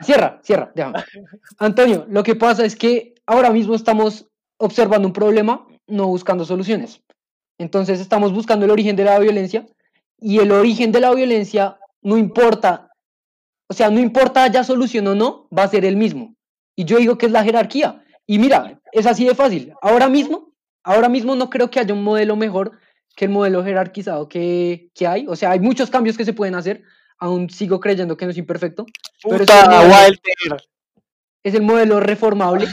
Cierra, 0.00 0.38
cierra, 0.44 0.70
déjame. 0.76 1.04
Antonio, 1.58 2.06
lo 2.08 2.22
que 2.22 2.36
pasa 2.36 2.64
es 2.64 2.76
que 2.76 3.14
ahora 3.26 3.50
mismo 3.50 3.74
estamos 3.74 4.28
observando 4.58 5.08
un 5.08 5.12
problema, 5.12 5.66
no 5.88 6.06
buscando 6.06 6.44
soluciones. 6.44 7.02
Entonces 7.58 7.98
estamos 7.98 8.32
buscando 8.32 8.64
el 8.64 8.70
origen 8.70 8.94
de 8.94 9.04
la 9.04 9.18
violencia 9.18 9.66
y 10.20 10.38
el 10.38 10.52
origen 10.52 10.92
de 10.92 11.00
la 11.00 11.12
violencia 11.12 11.76
no 12.00 12.16
importa, 12.16 12.92
o 13.68 13.74
sea, 13.74 13.90
no 13.90 13.98
importa 13.98 14.44
haya 14.44 14.62
solución 14.62 15.08
o 15.08 15.16
no, 15.16 15.48
va 15.56 15.64
a 15.64 15.68
ser 15.68 15.84
el 15.84 15.96
mismo. 15.96 16.36
Y 16.76 16.84
yo 16.84 16.98
digo 16.98 17.18
que 17.18 17.26
es 17.26 17.32
la 17.32 17.42
jerarquía. 17.42 18.04
Y 18.24 18.38
mira, 18.38 18.80
es 18.92 19.06
así 19.06 19.24
de 19.24 19.34
fácil. 19.34 19.74
Ahora 19.82 20.08
mismo, 20.08 20.52
ahora 20.84 21.08
mismo 21.08 21.34
no 21.34 21.50
creo 21.50 21.72
que 21.72 21.80
haya 21.80 21.92
un 21.92 22.04
modelo 22.04 22.36
mejor 22.36 22.78
que 23.20 23.26
el 23.26 23.32
modelo 23.32 23.62
jerarquizado 23.62 24.30
que, 24.30 24.88
que 24.94 25.06
hay. 25.06 25.26
O 25.28 25.36
sea, 25.36 25.50
hay 25.50 25.60
muchos 25.60 25.90
cambios 25.90 26.16
que 26.16 26.24
se 26.24 26.32
pueden 26.32 26.54
hacer. 26.54 26.84
Aún 27.18 27.50
sigo 27.50 27.78
creyendo 27.78 28.16
que 28.16 28.24
no 28.24 28.30
es 28.30 28.38
imperfecto. 28.38 28.86
Pero 29.22 29.44
es 29.44 29.50
el 29.50 29.68
modelo- 29.68 29.94
es 31.42 31.54
el 31.54 31.60
modelo 31.62 32.00
reformable. 32.00 32.66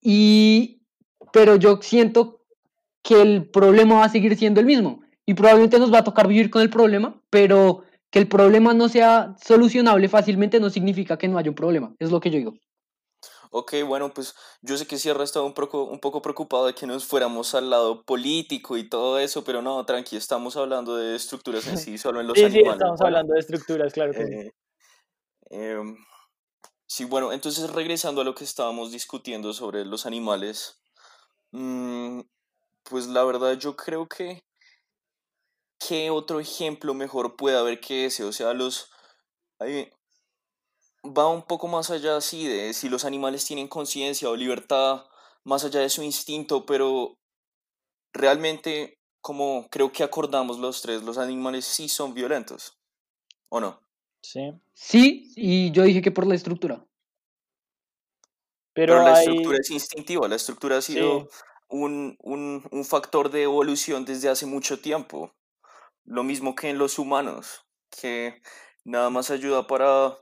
Y, 0.00 0.82
pero 1.32 1.56
yo 1.56 1.80
siento 1.82 2.44
que 3.02 3.20
el 3.20 3.50
problema 3.50 3.96
va 3.96 4.04
a 4.04 4.08
seguir 4.08 4.36
siendo 4.36 4.60
el 4.60 4.66
mismo. 4.66 5.02
Y 5.26 5.34
probablemente 5.34 5.80
nos 5.80 5.92
va 5.92 5.98
a 5.98 6.04
tocar 6.04 6.28
vivir 6.28 6.48
con 6.48 6.62
el 6.62 6.70
problema, 6.70 7.20
pero 7.30 7.82
que 8.08 8.20
el 8.20 8.28
problema 8.28 8.72
no 8.72 8.88
sea 8.88 9.34
solucionable 9.44 10.08
fácilmente 10.08 10.60
no 10.60 10.70
significa 10.70 11.18
que 11.18 11.26
no 11.26 11.38
haya 11.38 11.50
un 11.50 11.56
problema. 11.56 11.92
Es 11.98 12.12
lo 12.12 12.20
que 12.20 12.30
yo 12.30 12.38
digo. 12.38 12.54
Ok, 13.50 13.74
bueno, 13.86 14.12
pues 14.12 14.34
yo 14.62 14.76
sé 14.76 14.86
que 14.86 14.98
Sierra 14.98 15.24
estaba 15.24 15.46
un 15.46 15.54
poco, 15.54 15.84
un 15.84 16.00
poco 16.00 16.20
preocupado 16.20 16.66
de 16.66 16.74
que 16.74 16.86
nos 16.86 17.04
fuéramos 17.06 17.54
al 17.54 17.70
lado 17.70 18.02
político 18.02 18.76
y 18.76 18.88
todo 18.88 19.18
eso, 19.18 19.42
pero 19.44 19.62
no, 19.62 19.84
tranqui, 19.86 20.16
estamos 20.16 20.56
hablando 20.56 20.96
de 20.96 21.16
estructuras 21.16 21.66
en 21.66 21.78
sí, 21.78 21.98
solo 21.98 22.20
en 22.20 22.26
los 22.26 22.36
Sí, 22.38 22.50
sí, 22.50 22.58
animales. 22.58 22.72
estamos 22.72 23.00
¿vale? 23.00 23.08
hablando 23.16 23.34
de 23.34 23.40
estructuras, 23.40 23.92
claro 23.92 24.12
que 24.12 24.26
sí. 24.26 24.34
Eh, 24.34 24.50
em, 25.50 25.96
sí, 26.86 27.04
bueno, 27.04 27.32
entonces 27.32 27.70
regresando 27.70 28.20
a 28.20 28.24
lo 28.24 28.34
que 28.34 28.44
estábamos 28.44 28.92
discutiendo 28.92 29.52
sobre 29.52 29.84
los 29.84 30.04
animales, 30.04 30.80
mm, 31.52 32.20
pues 32.82 33.06
la 33.06 33.24
verdad 33.24 33.54
yo 33.58 33.76
creo 33.76 34.06
que 34.06 34.42
¿qué 35.78 36.10
otro 36.10 36.40
ejemplo 36.40 36.94
mejor 36.94 37.36
puede 37.36 37.56
haber 37.56 37.80
que 37.80 38.06
ese? 38.06 38.24
O 38.24 38.32
sea, 38.32 38.52
los 38.52 38.90
hay- 39.58 39.90
va 41.16 41.28
un 41.28 41.42
poco 41.42 41.68
más 41.68 41.90
allá 41.90 42.16
así 42.16 42.46
de 42.46 42.72
si 42.74 42.88
los 42.88 43.04
animales 43.04 43.44
tienen 43.44 43.68
conciencia 43.68 44.28
o 44.30 44.36
libertad, 44.36 45.04
más 45.44 45.64
allá 45.64 45.80
de 45.80 45.90
su 45.90 46.02
instinto, 46.02 46.66
pero 46.66 47.14
realmente, 48.12 48.98
como 49.20 49.66
creo 49.70 49.92
que 49.92 50.02
acordamos 50.04 50.58
los 50.58 50.82
tres, 50.82 51.02
los 51.02 51.18
animales 51.18 51.64
sí 51.64 51.88
son 51.88 52.14
violentos, 52.14 52.72
¿o 53.50 53.60
no? 53.60 53.80
Sí. 54.22 54.52
Sí, 54.74 55.32
y 55.36 55.70
yo 55.72 55.82
dije 55.84 56.02
que 56.02 56.10
por 56.10 56.26
la 56.26 56.34
estructura. 56.34 56.84
Pero, 58.74 58.94
Pero 58.94 59.04
la 59.04 59.14
hay... 59.16 59.26
estructura 59.26 59.58
es 59.60 59.70
instintiva, 59.70 60.28
la 60.28 60.36
estructura 60.36 60.78
ha 60.78 60.82
sido 60.82 61.22
Sí. 61.22 61.36
un, 61.68 62.16
un, 62.22 62.66
un 62.70 62.84
factor 62.84 63.30
de 63.30 63.42
evolución 63.42 64.04
desde 64.04 64.28
hace 64.28 64.46
mucho 64.46 64.80
tiempo. 64.80 65.32
Lo 66.04 66.24
mismo 66.24 66.54
que 66.54 66.70
en 66.70 66.78
los 66.78 66.98
humanos, 66.98 67.66
que 67.90 68.40
nada 68.84 69.10
más 69.10 69.30
ayuda 69.30 69.66
para, 69.66 70.18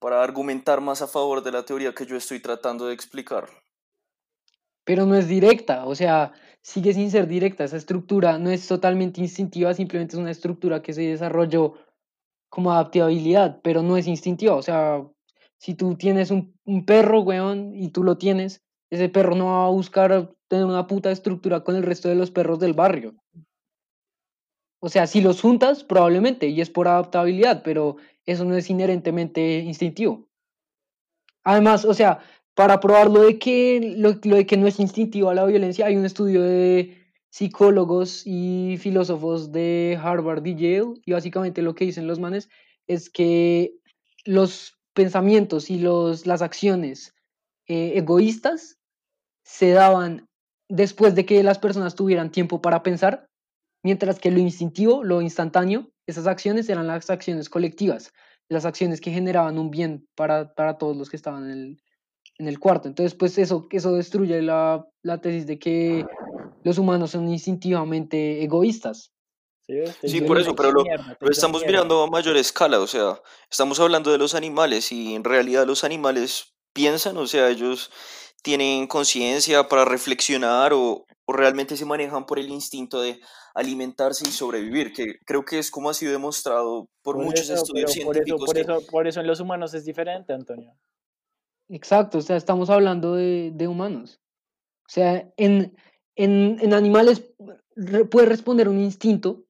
para 0.00 0.22
argumentar 0.22 0.80
más 0.80 1.02
a 1.02 1.06
favor 1.06 1.42
de 1.42 1.52
la 1.52 1.64
teoría 1.64 1.94
que 1.94 2.06
yo 2.06 2.16
estoy 2.16 2.40
tratando 2.40 2.86
de 2.86 2.94
explicar. 2.94 3.48
Pero 4.84 5.06
no 5.06 5.14
es 5.14 5.28
directa, 5.28 5.84
o 5.86 5.94
sea, 5.94 6.32
sigue 6.62 6.94
sin 6.94 7.10
ser 7.10 7.26
directa. 7.26 7.64
Esa 7.64 7.76
estructura 7.76 8.38
no 8.38 8.50
es 8.50 8.66
totalmente 8.66 9.20
instintiva, 9.20 9.74
simplemente 9.74 10.16
es 10.16 10.20
una 10.20 10.30
estructura 10.30 10.82
que 10.82 10.92
se 10.92 11.02
desarrolló 11.02 11.74
como 12.48 12.72
adaptabilidad, 12.72 13.60
pero 13.62 13.82
no 13.82 13.96
es 13.96 14.06
instintiva. 14.06 14.54
O 14.54 14.62
sea, 14.62 15.02
si 15.58 15.74
tú 15.74 15.96
tienes 15.96 16.30
un, 16.30 16.54
perro, 16.86 17.20
weón, 17.20 17.74
y 17.74 17.90
tú 17.90 18.04
lo 18.04 18.16
tienes, 18.16 18.62
ese 18.90 19.08
perro 19.08 19.34
no 19.34 19.46
va 19.46 19.66
a 19.66 19.70
buscar 19.70 20.32
tener 20.48 20.64
una 20.64 20.86
puta 20.86 21.10
estructura 21.10 21.62
con 21.62 21.76
el 21.76 21.82
resto 21.82 22.08
de 22.08 22.14
los 22.14 22.30
perros 22.30 22.58
del 22.58 22.72
barrio. 22.72 23.14
O 24.80 24.88
sea, 24.88 25.06
si 25.06 25.20
los 25.20 25.40
juntas, 25.40 25.82
probablemente, 25.84 26.46
y 26.48 26.60
es 26.60 26.70
por 26.70 26.86
adaptabilidad, 26.86 27.62
pero 27.64 27.96
eso 28.28 28.44
no 28.44 28.54
es 28.54 28.68
inherentemente 28.68 29.60
instintivo. 29.60 30.28
Además, 31.44 31.86
o 31.86 31.94
sea, 31.94 32.20
para 32.54 32.78
probar 32.78 33.08
lo 33.08 33.22
de 33.22 33.38
que, 33.38 33.94
lo, 33.96 34.12
de 34.12 34.44
que 34.44 34.58
no 34.58 34.66
es 34.66 34.78
instintiva 34.78 35.34
la 35.34 35.46
violencia, 35.46 35.86
hay 35.86 35.96
un 35.96 36.04
estudio 36.04 36.42
de 36.42 36.94
psicólogos 37.30 38.26
y 38.26 38.76
filósofos 38.78 39.50
de 39.50 39.98
Harvard 40.02 40.44
y 40.44 40.54
Yale, 40.56 41.00
y 41.06 41.12
básicamente 41.12 41.62
lo 41.62 41.74
que 41.74 41.86
dicen 41.86 42.06
los 42.06 42.20
manes 42.20 42.50
es 42.86 43.08
que 43.08 43.72
los 44.26 44.78
pensamientos 44.92 45.70
y 45.70 45.78
los, 45.78 46.26
las 46.26 46.42
acciones 46.42 47.14
eh, 47.66 47.92
egoístas 47.94 48.78
se 49.42 49.70
daban 49.70 50.28
después 50.68 51.14
de 51.14 51.24
que 51.24 51.42
las 51.42 51.58
personas 51.58 51.94
tuvieran 51.94 52.30
tiempo 52.30 52.60
para 52.60 52.82
pensar, 52.82 53.30
mientras 53.82 54.18
que 54.18 54.30
lo 54.30 54.38
instintivo, 54.38 55.02
lo 55.02 55.22
instantáneo, 55.22 55.90
esas 56.08 56.26
acciones 56.26 56.68
eran 56.68 56.86
las 56.86 57.10
acciones 57.10 57.48
colectivas, 57.50 58.12
las 58.48 58.64
acciones 58.64 59.00
que 59.00 59.12
generaban 59.12 59.58
un 59.58 59.70
bien 59.70 60.08
para, 60.14 60.54
para 60.54 60.78
todos 60.78 60.96
los 60.96 61.10
que 61.10 61.16
estaban 61.16 61.44
en 61.44 61.50
el, 61.50 61.82
en 62.38 62.48
el 62.48 62.58
cuarto. 62.58 62.88
Entonces, 62.88 63.14
pues 63.14 63.36
eso, 63.36 63.68
eso 63.70 63.92
destruye 63.92 64.40
la, 64.40 64.86
la 65.02 65.20
tesis 65.20 65.46
de 65.46 65.58
que 65.58 66.06
los 66.64 66.78
humanos 66.78 67.10
son 67.10 67.28
instintivamente 67.28 68.42
egoístas. 68.42 69.12
Sí, 70.02 70.22
por 70.22 70.38
eso, 70.38 70.56
pero 70.56 70.72
lo, 70.72 70.82
lo 71.20 71.30
estamos 71.30 71.62
mirando 71.66 72.02
a 72.02 72.06
mayor 72.08 72.38
escala, 72.38 72.80
o 72.80 72.86
sea, 72.86 73.20
estamos 73.50 73.78
hablando 73.78 74.10
de 74.10 74.16
los 74.16 74.34
animales 74.34 74.90
y 74.92 75.14
en 75.14 75.24
realidad 75.24 75.66
los 75.66 75.84
animales 75.84 76.54
piensan, 76.72 77.18
o 77.18 77.26
sea, 77.26 77.50
ellos 77.50 77.90
tienen 78.42 78.86
conciencia 78.86 79.68
para 79.68 79.84
reflexionar 79.84 80.72
o, 80.72 81.04
o 81.26 81.32
realmente 81.34 81.76
se 81.76 81.84
manejan 81.84 82.24
por 82.24 82.38
el 82.38 82.48
instinto 82.48 83.02
de 83.02 83.20
alimentarse 83.58 84.28
y 84.28 84.30
sobrevivir, 84.30 84.92
que 84.92 85.18
creo 85.24 85.44
que 85.44 85.58
es 85.58 85.70
como 85.70 85.90
ha 85.90 85.94
sido 85.94 86.12
demostrado 86.12 86.88
por, 87.02 87.16
Por 87.16 87.24
muchos 87.24 87.50
eso, 87.50 87.54
estudios 87.54 87.92
pero 87.92 88.06
por 88.06 88.16
eso, 88.16 88.22
científicos 88.22 88.46
por 88.46 88.54
que 88.54 88.60
eso, 88.60 88.90
por 88.90 89.06
eso 89.08 89.20
en 89.20 89.26
los 89.26 89.40
humanos 89.40 89.74
es 89.74 89.84
diferente, 89.84 90.32
Antonio. 90.32 90.72
Exacto, 91.68 92.18
o 92.18 92.20
sea, 92.20 92.36
estamos 92.36 92.70
hablando 92.70 93.16
de, 93.16 93.50
de 93.52 93.66
humanos. 93.66 94.20
O 94.86 94.90
sea, 94.90 95.28
en, 95.36 95.76
en, 96.14 96.58
en 96.60 96.72
animales 96.72 97.24
puede 98.10 98.26
responder 98.26 98.68
un 98.68 98.78
instinto 98.78 99.44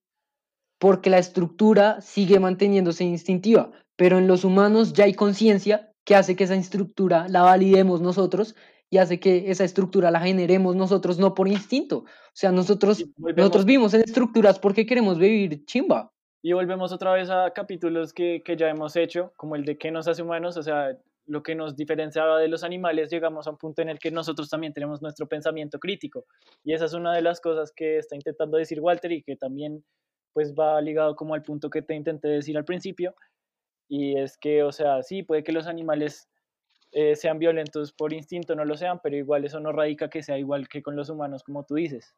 porque 0.79 1.11
la 1.11 1.19
estructura 1.19 2.01
sigue 2.01 2.41
manteniéndose 2.41 3.05
instintiva, 3.05 3.71
pero 3.95 4.17
en 4.17 4.27
los 4.27 4.43
humanos 4.43 4.95
ya 4.95 5.05
hay 5.05 5.13
conciencia 5.13 5.93
que 6.05 6.17
hace 6.17 6.35
que 6.35 6.45
esa 6.45 6.55
estructura 6.55 7.29
la 7.29 7.43
validemos 7.43 8.01
nosotros 8.01 8.57
y 8.91 8.99
hace 8.99 9.21
que 9.21 9.51
esa 9.51 9.65
estructura 9.65 10.11
la 10.11 10.21
generemos 10.21 10.75
nosotros, 10.75 11.19
no 11.19 11.35
por 11.35 11.49
instinto. 11.49 11.99
O 11.99 12.07
sea, 12.33 12.53
nosotros, 12.53 13.05
volvemos, 13.17 13.39
nosotros 13.39 13.65
vivimos 13.65 13.95
en 13.95 14.03
estructuras 14.03 14.59
porque 14.59 14.87
queremos 14.87 15.19
vivir 15.19 15.65
chimba. 15.67 16.13
y 16.43 16.53
volvemos 16.53 16.93
otra 16.93 17.13
vez 17.13 17.29
a 17.31 17.53
capítulos 17.53 18.13
que, 18.13 18.43
que 18.45 18.57
ya 18.57 18.69
hemos 18.69 18.97
hecho, 18.97 19.33
como 19.37 19.57
el 19.57 19.65
de 19.65 19.77
qué 19.77 19.91
nos 19.91 20.09
hace 20.09 20.23
humanos, 20.23 20.57
o 20.57 20.63
sea, 20.63 20.97
lo 21.27 21.43
que 21.43 21.55
nos 21.55 21.77
diferenciaba 21.77 22.39
de 22.39 22.49
los 22.49 22.65
animales, 22.65 23.11
llegamos 23.11 23.47
a 23.47 23.51
un 23.51 23.59
punto 23.59 23.83
en 23.83 23.91
el 23.91 23.99
que 23.99 24.11
nosotros 24.11 24.49
también 24.49 24.73
tenemos 24.73 25.03
nuestro 25.03 25.29
pensamiento 25.29 25.79
crítico. 25.79 26.25
Y 26.65 26.73
esa 26.73 26.87
es 26.87 26.95
una 26.95 27.13
de 27.13 27.21
las 27.21 27.41
cosas 27.41 27.71
que 27.71 27.99
está 27.99 28.17
intentando 28.17 28.57
decir 28.57 28.81
Walter 28.81 29.13
y 29.13 29.23
que 29.23 29.37
también 29.37 29.85
pues 30.33 30.55
va 30.55 30.81
ligado 30.81 31.17
como 31.17 31.35
al 31.35 31.43
punto 31.43 31.69
que 31.69 31.83
te 31.83 31.95
intenté 31.95 32.29
decir 32.29 32.57
al 32.57 32.65
principio, 32.65 33.15
y 33.89 34.19
es 34.19 34.37
que, 34.37 34.63
o 34.63 34.71
sea, 34.71 35.03
sí, 35.03 35.23
puede 35.23 35.43
que 35.43 35.53
los 35.53 35.67
animales 35.67 36.29
eh, 36.93 37.17
sean 37.17 37.39
violentos 37.39 37.93
por 37.93 38.13
instinto, 38.13 38.55
no 38.55 38.65
lo 38.65 38.77
sean, 38.77 39.01
pero 39.03 39.17
igual 39.17 39.45
eso 39.45 39.61
no 39.61 39.73
radica 39.73 40.09
que 40.09 40.23
sea 40.23 40.39
igual 40.39 40.69
que 40.69 40.83
con 40.83 40.97
los 40.97 41.11
humanos, 41.11 41.43
como 41.43 41.65
tú 41.65 41.75
dices. 41.75 42.15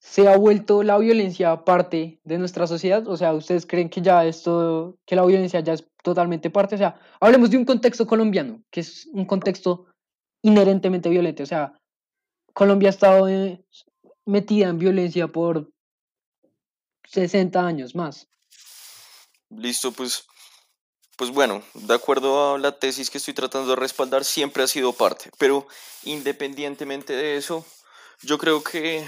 ¿Se 0.00 0.28
ha 0.28 0.36
vuelto 0.36 0.84
la 0.84 0.96
violencia 0.96 1.64
parte 1.64 2.20
de 2.22 2.38
nuestra 2.38 2.68
sociedad? 2.68 3.06
O 3.08 3.16
sea, 3.16 3.34
¿ustedes 3.34 3.66
creen 3.66 3.90
que 3.90 4.00
ya 4.00 4.24
esto, 4.24 4.96
que 5.04 5.16
la 5.16 5.26
violencia 5.26 5.58
ya 5.60 5.72
es 5.72 5.84
totalmente 6.04 6.50
parte? 6.50 6.76
O 6.76 6.78
sea, 6.78 7.00
hablemos 7.20 7.50
de 7.50 7.56
un 7.56 7.64
contexto 7.64 8.06
colombiano, 8.06 8.62
que 8.70 8.80
es 8.80 9.06
un 9.12 9.24
contexto 9.24 9.86
inherentemente 10.42 11.08
violento. 11.08 11.42
O 11.42 11.46
sea, 11.46 11.72
Colombia 12.52 12.90
ha 12.90 12.90
estado 12.90 13.28
eh, 13.28 13.64
metida 14.24 14.68
en 14.68 14.78
violencia 14.78 15.26
por 15.26 15.68
60 17.08 17.66
años 17.66 17.96
más. 17.96 18.28
Listo, 19.50 19.90
pues, 19.90 20.26
pues 21.18 21.32
bueno, 21.32 21.64
de 21.74 21.94
acuerdo 21.94 22.54
a 22.54 22.58
la 22.58 22.78
tesis 22.78 23.10
que 23.10 23.18
estoy 23.18 23.34
tratando 23.34 23.70
de 23.70 23.76
respaldar, 23.76 24.24
siempre 24.24 24.62
ha 24.62 24.68
sido 24.68 24.92
parte. 24.92 25.32
Pero 25.36 25.66
independientemente 26.04 27.12
de 27.12 27.36
eso, 27.36 27.66
yo 28.22 28.38
creo 28.38 28.62
que 28.62 28.98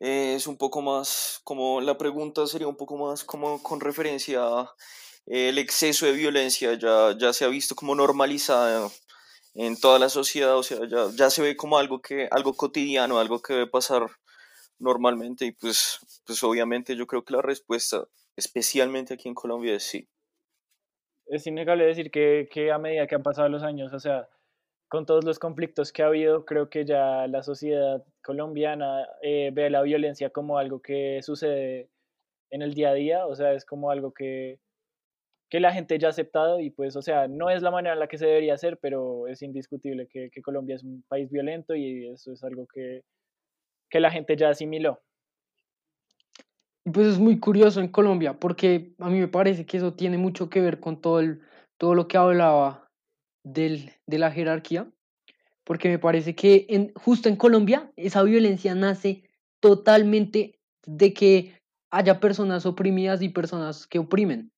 eh, 0.00 0.34
es 0.36 0.48
un 0.48 0.56
poco 0.56 0.82
más, 0.82 1.40
como 1.44 1.80
la 1.80 1.96
pregunta 1.96 2.44
sería 2.48 2.66
un 2.66 2.76
poco 2.76 2.96
más 2.96 3.22
como 3.22 3.62
con 3.62 3.80
referencia 3.80 4.40
a 4.42 4.74
el 5.26 5.58
exceso 5.58 6.06
de 6.06 6.12
violencia 6.12 6.74
ya, 6.74 7.16
ya 7.16 7.32
se 7.32 7.44
ha 7.44 7.48
visto 7.48 7.76
como 7.76 7.94
normalizada 7.94 8.90
en 9.54 9.78
toda 9.78 10.00
la 10.00 10.08
sociedad, 10.08 10.56
o 10.58 10.64
sea, 10.64 10.80
ya, 10.88 11.08
ya 11.14 11.30
se 11.30 11.42
ve 11.42 11.56
como 11.56 11.78
algo, 11.78 12.00
que, 12.02 12.28
algo 12.32 12.54
cotidiano, 12.54 13.20
algo 13.20 13.40
que 13.40 13.52
debe 13.52 13.66
pasar 13.68 14.10
normalmente 14.80 15.46
y 15.46 15.52
pues, 15.52 16.00
pues 16.26 16.42
obviamente 16.42 16.96
yo 16.96 17.06
creo 17.06 17.24
que 17.24 17.34
la 17.34 17.42
respuesta, 17.42 18.08
especialmente 18.36 19.14
aquí 19.14 19.28
en 19.28 19.34
Colombia, 19.34 19.76
es 19.76 19.84
sí. 19.84 20.08
Es 21.26 21.46
innegable 21.46 21.86
decir 21.86 22.10
que, 22.10 22.48
que 22.50 22.70
a 22.72 22.78
medida 22.78 23.06
que 23.06 23.14
han 23.14 23.22
pasado 23.22 23.48
los 23.48 23.62
años, 23.62 23.92
o 23.92 24.00
sea, 24.00 24.28
con 24.88 25.06
todos 25.06 25.24
los 25.24 25.38
conflictos 25.38 25.92
que 25.92 26.02
ha 26.02 26.06
habido, 26.08 26.44
creo 26.44 26.68
que 26.68 26.84
ya 26.84 27.26
la 27.26 27.42
sociedad 27.42 28.04
colombiana 28.22 29.08
eh, 29.22 29.50
ve 29.52 29.70
la 29.70 29.82
violencia 29.82 30.30
como 30.30 30.58
algo 30.58 30.82
que 30.82 31.20
sucede 31.22 31.88
en 32.50 32.62
el 32.62 32.74
día 32.74 32.90
a 32.90 32.94
día, 32.94 33.26
o 33.26 33.34
sea, 33.34 33.54
es 33.54 33.64
como 33.64 33.90
algo 33.90 34.12
que, 34.12 34.60
que 35.48 35.60
la 35.60 35.72
gente 35.72 35.98
ya 35.98 36.08
ha 36.08 36.10
aceptado 36.10 36.60
y 36.60 36.70
pues, 36.70 36.96
o 36.96 37.02
sea, 37.02 37.28
no 37.28 37.50
es 37.50 37.62
la 37.62 37.70
manera 37.70 37.94
en 37.94 38.00
la 38.00 38.06
que 38.08 38.18
se 38.18 38.26
debería 38.26 38.54
hacer, 38.54 38.78
pero 38.78 39.28
es 39.28 39.42
indiscutible 39.42 40.08
que, 40.08 40.30
que 40.30 40.42
Colombia 40.42 40.76
es 40.76 40.84
un 40.84 41.02
país 41.08 41.30
violento 41.30 41.74
y 41.74 42.08
eso 42.08 42.32
es 42.32 42.44
algo 42.44 42.66
que, 42.66 43.02
que 43.90 44.00
la 44.00 44.10
gente 44.10 44.36
ya 44.36 44.50
asimiló. 44.50 45.00
Y 46.84 46.90
pues 46.90 47.06
es 47.06 47.18
muy 47.18 47.38
curioso 47.38 47.80
en 47.80 47.88
Colombia, 47.88 48.38
porque 48.38 48.94
a 48.98 49.08
mí 49.08 49.20
me 49.20 49.28
parece 49.28 49.64
que 49.66 49.76
eso 49.76 49.94
tiene 49.94 50.18
mucho 50.18 50.50
que 50.50 50.60
ver 50.60 50.80
con 50.80 51.00
todo, 51.00 51.20
el, 51.20 51.40
todo 51.78 51.94
lo 51.94 52.08
que 52.08 52.16
hablaba 52.16 52.88
del, 53.44 53.92
de 54.06 54.18
la 54.18 54.32
jerarquía, 54.32 54.90
porque 55.64 55.88
me 55.88 56.00
parece 56.00 56.34
que 56.34 56.66
en, 56.68 56.92
justo 56.94 57.28
en 57.28 57.36
Colombia 57.36 57.92
esa 57.96 58.22
violencia 58.24 58.74
nace 58.74 59.22
totalmente 59.60 60.58
de 60.84 61.14
que 61.14 61.54
haya 61.92 62.18
personas 62.18 62.66
oprimidas 62.66 63.22
y 63.22 63.28
personas 63.28 63.86
que 63.86 64.00
oprimen. 64.00 64.50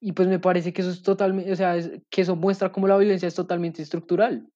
Y 0.00 0.12
pues 0.12 0.26
me 0.28 0.40
parece 0.40 0.72
que 0.72 0.82
eso 0.82 0.90
es 0.90 1.02
totalmente, 1.02 1.52
o 1.52 1.56
sea, 1.56 1.76
que 2.10 2.22
eso 2.22 2.34
muestra 2.34 2.72
cómo 2.72 2.88
la 2.88 2.98
violencia 2.98 3.28
es 3.28 3.34
totalmente 3.34 3.82
estructural. 3.82 4.48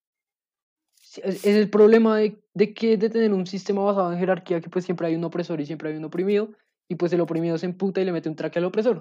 Es, 1.23 1.45
es 1.45 1.57
el 1.57 1.71
problema 1.71 2.17
de, 2.19 2.43
de, 2.55 2.75
que 2.75 2.97
de 2.97 3.11
tener 3.11 3.33
un 3.33 3.47
sistema 3.47 3.83
basado 3.83 4.13
en 4.13 4.19
jerarquía, 4.19 4.61
que 4.61 4.71
pues 4.71 4.85
siempre 4.85 5.07
hay 5.07 5.15
un 5.15 5.25
opresor 5.25 5.61
y 5.61 5.67
siempre 5.67 5.91
hay 5.91 5.97
un 5.97 6.05
oprimido, 6.05 6.51
y 6.91 6.97
pues 6.97 7.13
el 7.13 7.21
oprimido 7.21 7.57
se 7.57 7.67
emputa 7.67 8.01
y 8.01 8.05
le 8.05 8.11
mete 8.11 8.29
un 8.29 8.35
traque 8.35 8.59
al 8.59 8.65
opresor. 8.65 9.01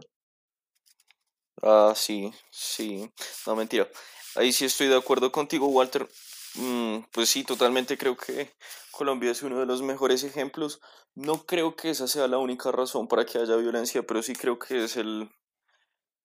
Ah, 1.64 1.94
sí, 1.96 2.32
sí. 2.52 3.10
No, 3.48 3.56
mentira. 3.56 3.88
Ahí 4.36 4.54
sí 4.54 4.66
estoy 4.66 4.88
de 4.88 4.96
acuerdo 4.96 5.32
contigo, 5.32 5.68
Walter. 5.68 6.08
Mm, 6.54 7.00
pues 7.12 7.30
sí, 7.30 7.44
totalmente 7.44 7.98
creo 7.98 8.16
que 8.16 8.52
Colombia 8.92 9.32
es 9.32 9.42
uno 9.42 9.60
de 9.60 9.66
los 9.66 9.82
mejores 9.82 10.24
ejemplos. 10.24 10.80
No 11.16 11.48
creo 11.48 11.76
que 11.76 11.90
esa 11.90 12.08
sea 12.08 12.28
la 12.28 12.38
única 12.38 12.72
razón 12.72 13.08
para 13.08 13.26
que 13.26 13.40
haya 13.40 13.56
violencia, 13.56 14.04
pero 14.04 14.22
sí 14.22 14.34
creo 14.34 14.60
que 14.60 14.84
es 14.84 14.96
el, 14.96 15.28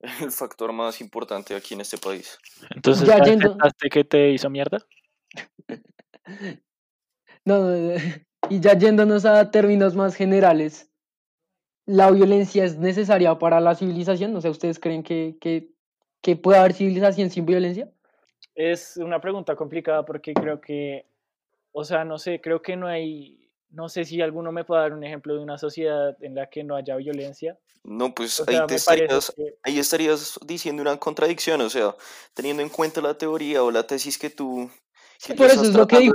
el 0.21 0.31
factor 0.31 0.71
más 0.75 1.01
importante 1.01 1.57
aquí 1.57 1.73
en 1.73 1.81
este 1.81 1.97
país. 1.97 2.39
Entonces, 2.75 3.09
¿ya 3.09 3.17
aceptaste 3.17 3.89
que 3.89 4.05
te 4.05 4.33
hizo 4.33 4.51
mierda? 4.51 4.87
no, 7.47 7.73
y 8.51 8.61
ya 8.61 8.77
yéndonos 8.77 9.25
a 9.25 9.51
términos 9.51 9.95
más 9.95 10.15
generales, 10.15 10.91
¿la 11.87 12.11
violencia 12.11 12.65
es 12.65 12.79
necesaria 12.79 13.39
para 13.39 13.61
la 13.61 13.75
civilización? 13.75 14.35
O 14.37 14.41
sea, 14.41 14.51
¿ustedes 14.51 14.79
creen 14.79 15.03
que, 15.03 15.37
que, 15.41 15.71
que 16.21 16.37
puede 16.37 16.59
haber 16.59 16.75
civilización 16.75 17.31
sin 17.31 17.47
violencia? 17.47 17.91
Es 18.55 18.97
una 18.97 19.21
pregunta 19.21 19.57
complicada 19.57 20.05
porque 20.05 20.33
creo 20.33 20.61
que, 20.61 21.07
o 21.73 21.85
sea, 21.85 22.05
no 22.05 22.19
sé, 22.19 22.41
creo 22.41 22.63
que 22.63 22.77
no 22.77 22.87
hay, 22.87 23.51
no 23.71 23.89
sé 23.89 24.05
si 24.05 24.21
alguno 24.23 24.53
me 24.53 24.65
puede 24.65 24.83
dar 24.83 24.93
un 24.93 25.05
ejemplo 25.05 25.35
de 25.35 25.41
una 25.41 25.59
sociedad 25.59 26.17
en 26.23 26.35
la 26.35 26.49
que 26.49 26.63
no 26.63 26.77
haya 26.77 26.97
violencia. 26.97 27.59
No, 27.83 28.15
pues 28.15 28.43
ahí, 28.47 28.57
te 28.67 28.77
estarías, 28.77 29.35
ahí 29.63 29.79
estarías 29.79 30.39
diciendo 30.47 30.81
una 30.81 30.97
contradicción, 30.97 31.61
o 31.61 31.69
sea, 31.69 31.95
teniendo 32.33 32.63
en 32.63 32.71
cuenta 32.71 33.03
la 33.03 33.19
teoría 33.19 33.63
o 33.63 33.71
la 33.71 33.87
tesis 33.87 34.17
que 34.17 34.31
tú... 34.31 34.71
Que 35.25 35.35
por 35.35 35.47
eso 35.47 35.63
es 35.63 35.75
lo 35.75 35.87
que 35.87 35.99
dijo 35.99 36.15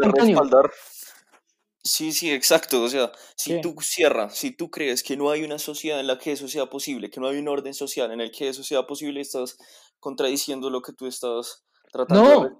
Sí, 1.89 2.12
sí, 2.12 2.32
exacto. 2.32 2.84
O 2.84 2.89
sea, 2.89 3.12
si 3.36 3.62
tú 3.62 3.75
cierras, 3.82 4.36
si 4.38 4.52
tú 4.52 4.69
crees 4.69 5.02
que 5.02 5.17
no 5.17 5.32
hay 5.32 5.43
una 5.43 5.58
sociedad 5.58 5.99
en 5.99 6.08
la 6.08 6.19
que 6.19 6.32
eso 6.32 6.47
sea 6.47 6.67
posible, 6.67 7.10
que 7.10 7.19
no 7.19 7.28
hay 7.28 7.39
un 7.39 7.47
orden 7.47 7.73
social 7.73 8.12
en 8.12 8.21
el 8.21 8.32
que 8.32 8.49
eso 8.49 8.63
sea 8.63 8.86
posible, 8.86 9.21
estás 9.21 9.58
contradiciendo 9.99 10.69
lo 10.69 10.82
que 10.82 10.93
tú 10.93 11.08
estás 11.08 11.63
no, 12.10 12.60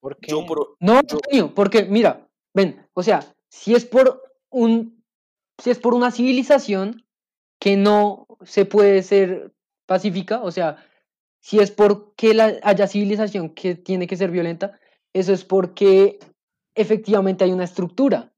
¿Por 0.00 0.16
no, 0.80 1.54
porque 1.54 1.84
mira, 1.84 2.26
ven, 2.54 2.86
o 2.94 3.02
sea, 3.02 3.34
si 3.48 3.74
es 3.74 3.84
por 3.84 4.22
un, 4.48 5.04
si 5.58 5.70
es 5.70 5.78
por 5.78 5.92
una 5.94 6.10
civilización 6.10 7.04
que 7.58 7.76
no 7.76 8.26
se 8.42 8.64
puede 8.64 9.02
ser 9.02 9.52
pacífica, 9.86 10.40
o 10.42 10.50
sea, 10.50 10.82
si 11.40 11.58
es 11.58 11.70
porque 11.70 12.32
la, 12.32 12.58
haya 12.62 12.86
civilización 12.86 13.50
que 13.50 13.74
tiene 13.74 14.06
que 14.06 14.16
ser 14.16 14.30
violenta, 14.30 14.78
eso 15.12 15.32
es 15.32 15.44
porque 15.44 16.18
efectivamente 16.74 17.44
hay 17.44 17.52
una 17.52 17.64
estructura. 17.64 18.32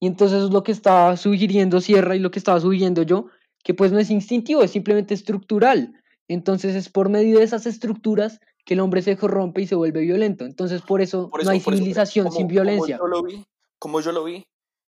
Y 0.00 0.06
entonces 0.06 0.38
eso 0.38 0.46
es 0.46 0.52
lo 0.52 0.62
que 0.62 0.72
estaba 0.72 1.16
sugiriendo 1.16 1.80
Sierra 1.80 2.16
y 2.16 2.18
lo 2.18 2.30
que 2.30 2.38
estaba 2.38 2.58
sugiriendo 2.58 3.02
yo, 3.02 3.26
que 3.62 3.74
pues 3.74 3.92
no 3.92 3.98
es 3.98 4.10
instintivo, 4.10 4.62
es 4.62 4.70
simplemente 4.70 5.14
estructural. 5.14 5.94
Entonces 6.26 6.74
es 6.74 6.88
por 6.88 7.10
medio 7.10 7.38
de 7.38 7.44
esas 7.44 7.66
estructuras 7.66 8.40
que 8.64 8.74
el 8.74 8.80
hombre 8.80 9.02
se 9.02 9.16
corrompe 9.16 9.62
y 9.62 9.66
se 9.66 9.74
vuelve 9.74 10.00
violento. 10.00 10.44
Entonces, 10.44 10.82
por 10.82 11.00
eso, 11.00 11.30
no 11.44 11.50
hay 11.50 11.60
civilización 11.60 12.30
sin 12.30 12.46
violencia. 12.46 12.98
Como 12.98 13.14
yo, 13.14 13.20
lo 13.20 13.22
vi, 13.22 13.44
como 13.78 14.00
yo 14.00 14.12
lo 14.12 14.24
vi, 14.24 14.46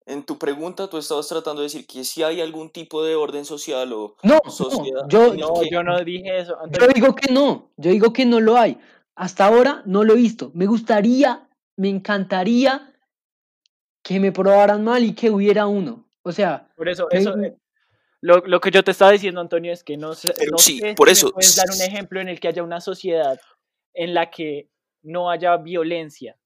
en 0.06 0.24
tu 0.24 0.38
pregunta 0.38 0.88
tú 0.88 0.98
estabas 0.98 1.28
tratando 1.28 1.62
de 1.62 1.66
decir 1.66 1.86
que 1.86 2.04
si 2.04 2.22
hay 2.22 2.40
algún 2.40 2.70
tipo 2.70 3.04
de 3.04 3.14
orden 3.14 3.44
social 3.44 3.92
o 3.92 4.16
no, 4.22 4.40
sociedad. 4.50 5.02
yo, 5.08 5.34
no, 5.34 5.62
yo 5.70 5.82
no 5.82 6.02
dije 6.02 6.40
eso. 6.40 6.56
Yo 6.70 6.88
digo 6.88 7.14
que 7.14 7.32
no, 7.32 7.70
yo 7.76 7.90
digo 7.90 8.12
que 8.12 8.26
no 8.26 8.40
lo 8.40 8.56
hay. 8.56 8.78
Hasta 9.14 9.46
ahora 9.46 9.82
no 9.86 10.02
lo 10.02 10.14
he 10.14 10.16
visto. 10.16 10.50
Me 10.54 10.66
gustaría, 10.66 11.48
me 11.76 11.88
encantaría 11.88 12.89
que 14.10 14.18
me 14.18 14.32
probaran 14.32 14.82
mal 14.82 15.04
y 15.04 15.14
que 15.14 15.30
hubiera 15.30 15.68
uno. 15.68 16.04
O 16.22 16.32
sea, 16.32 16.68
por 16.76 16.88
eso, 16.88 17.06
eso, 17.12 17.32
lo, 18.20 18.38
lo, 18.44 18.60
que 18.60 18.72
yo 18.72 18.82
te 18.82 18.90
estaba 18.90 19.12
diciendo, 19.12 19.40
Antonio, 19.40 19.72
es 19.72 19.84
que 19.84 19.96
no, 19.96 20.16
sé, 20.16 20.34
no 20.50 20.58
sí, 20.58 20.82
por 20.96 21.08
eso. 21.08 21.28
Me 21.28 21.32
puedes 21.34 21.54
dar 21.54 21.66
un 21.72 21.80
ejemplo 21.80 22.20
en 22.20 22.28
el 22.28 22.40
que 22.40 22.48
haya 22.48 22.64
una 22.64 22.80
sociedad 22.80 23.40
en 23.94 24.12
la 24.12 24.28
que 24.28 24.68
no 25.04 25.30
haya 25.30 25.56
violencia. 25.58 26.36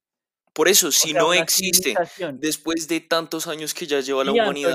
Por 0.52 0.68
eso, 0.68 0.92
si 0.92 1.14
no 1.14 1.32
existe, 1.32 1.94
después 2.34 2.86
de 2.86 3.00
tantos 3.00 3.46
años 3.46 3.72
que 3.72 3.86
ya 3.86 4.00
lleva 4.00 4.24
la 4.24 4.32
humanidad, 4.32 4.74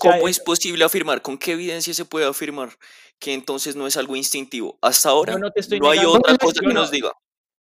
¿cómo 0.00 0.26
es, 0.26 0.40
posible 0.40 0.82
afirmar? 0.82 1.20
¿Con 1.20 1.36
qué 1.36 1.52
evidencia 1.52 1.92
se 1.92 2.06
puede 2.06 2.24
afirmar 2.24 2.70
que 3.18 3.34
entonces 3.34 3.76
no 3.76 3.86
es 3.86 3.98
algo 3.98 4.16
instintivo? 4.16 4.78
Hasta 4.80 5.10
ahora 5.10 5.36
no, 5.36 5.50
no 5.78 5.90
hay 5.90 5.98
otra 6.06 6.38
cosa 6.38 6.62
que 6.62 6.72
nos 6.72 6.90
diga. 6.90 7.12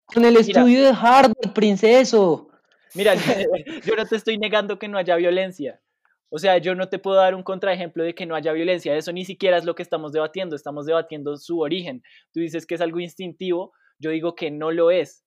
Con 0.08 0.26
el 0.26 0.36
estudio 0.36 0.82
de 0.82 0.90
Harvard, 0.90 1.54
princeso. 1.54 2.47
Mira, 2.96 3.14
yo 3.86 3.96
no 3.96 4.06
te 4.06 4.16
estoy 4.16 4.38
negando 4.38 4.80
que 4.80 4.88
no 4.88 4.98
haya 4.98 5.16
violencia. 5.16 5.82
O 6.30 6.40
sea, 6.40 6.58
yo 6.58 6.76
no 6.76 6.90
te 6.90 7.00
puedo 7.00 7.18
dar 7.18 7.36
un 7.36 7.44
contraejemplo 7.44 8.04
de 8.04 8.14
que 8.14 8.26
no 8.26 8.36
haya 8.36 8.52
violencia. 8.52 8.96
Eso 8.96 9.14
ni 9.14 9.24
siquiera 9.24 9.58
es 9.58 9.66
lo 9.66 9.76
que 9.76 9.84
estamos 9.84 10.12
debatiendo. 10.12 10.56
Estamos 10.56 10.86
debatiendo 10.86 11.38
su 11.38 11.60
origen. 11.62 12.04
Tú 12.34 12.42
dices 12.42 12.66
que 12.66 12.76
es 12.76 12.82
algo 12.82 13.00
instintivo. 13.00 13.74
Yo 13.98 14.12
digo 14.12 14.36
que 14.36 14.52
no 14.52 14.72
lo 14.72 14.92
es. 14.92 15.24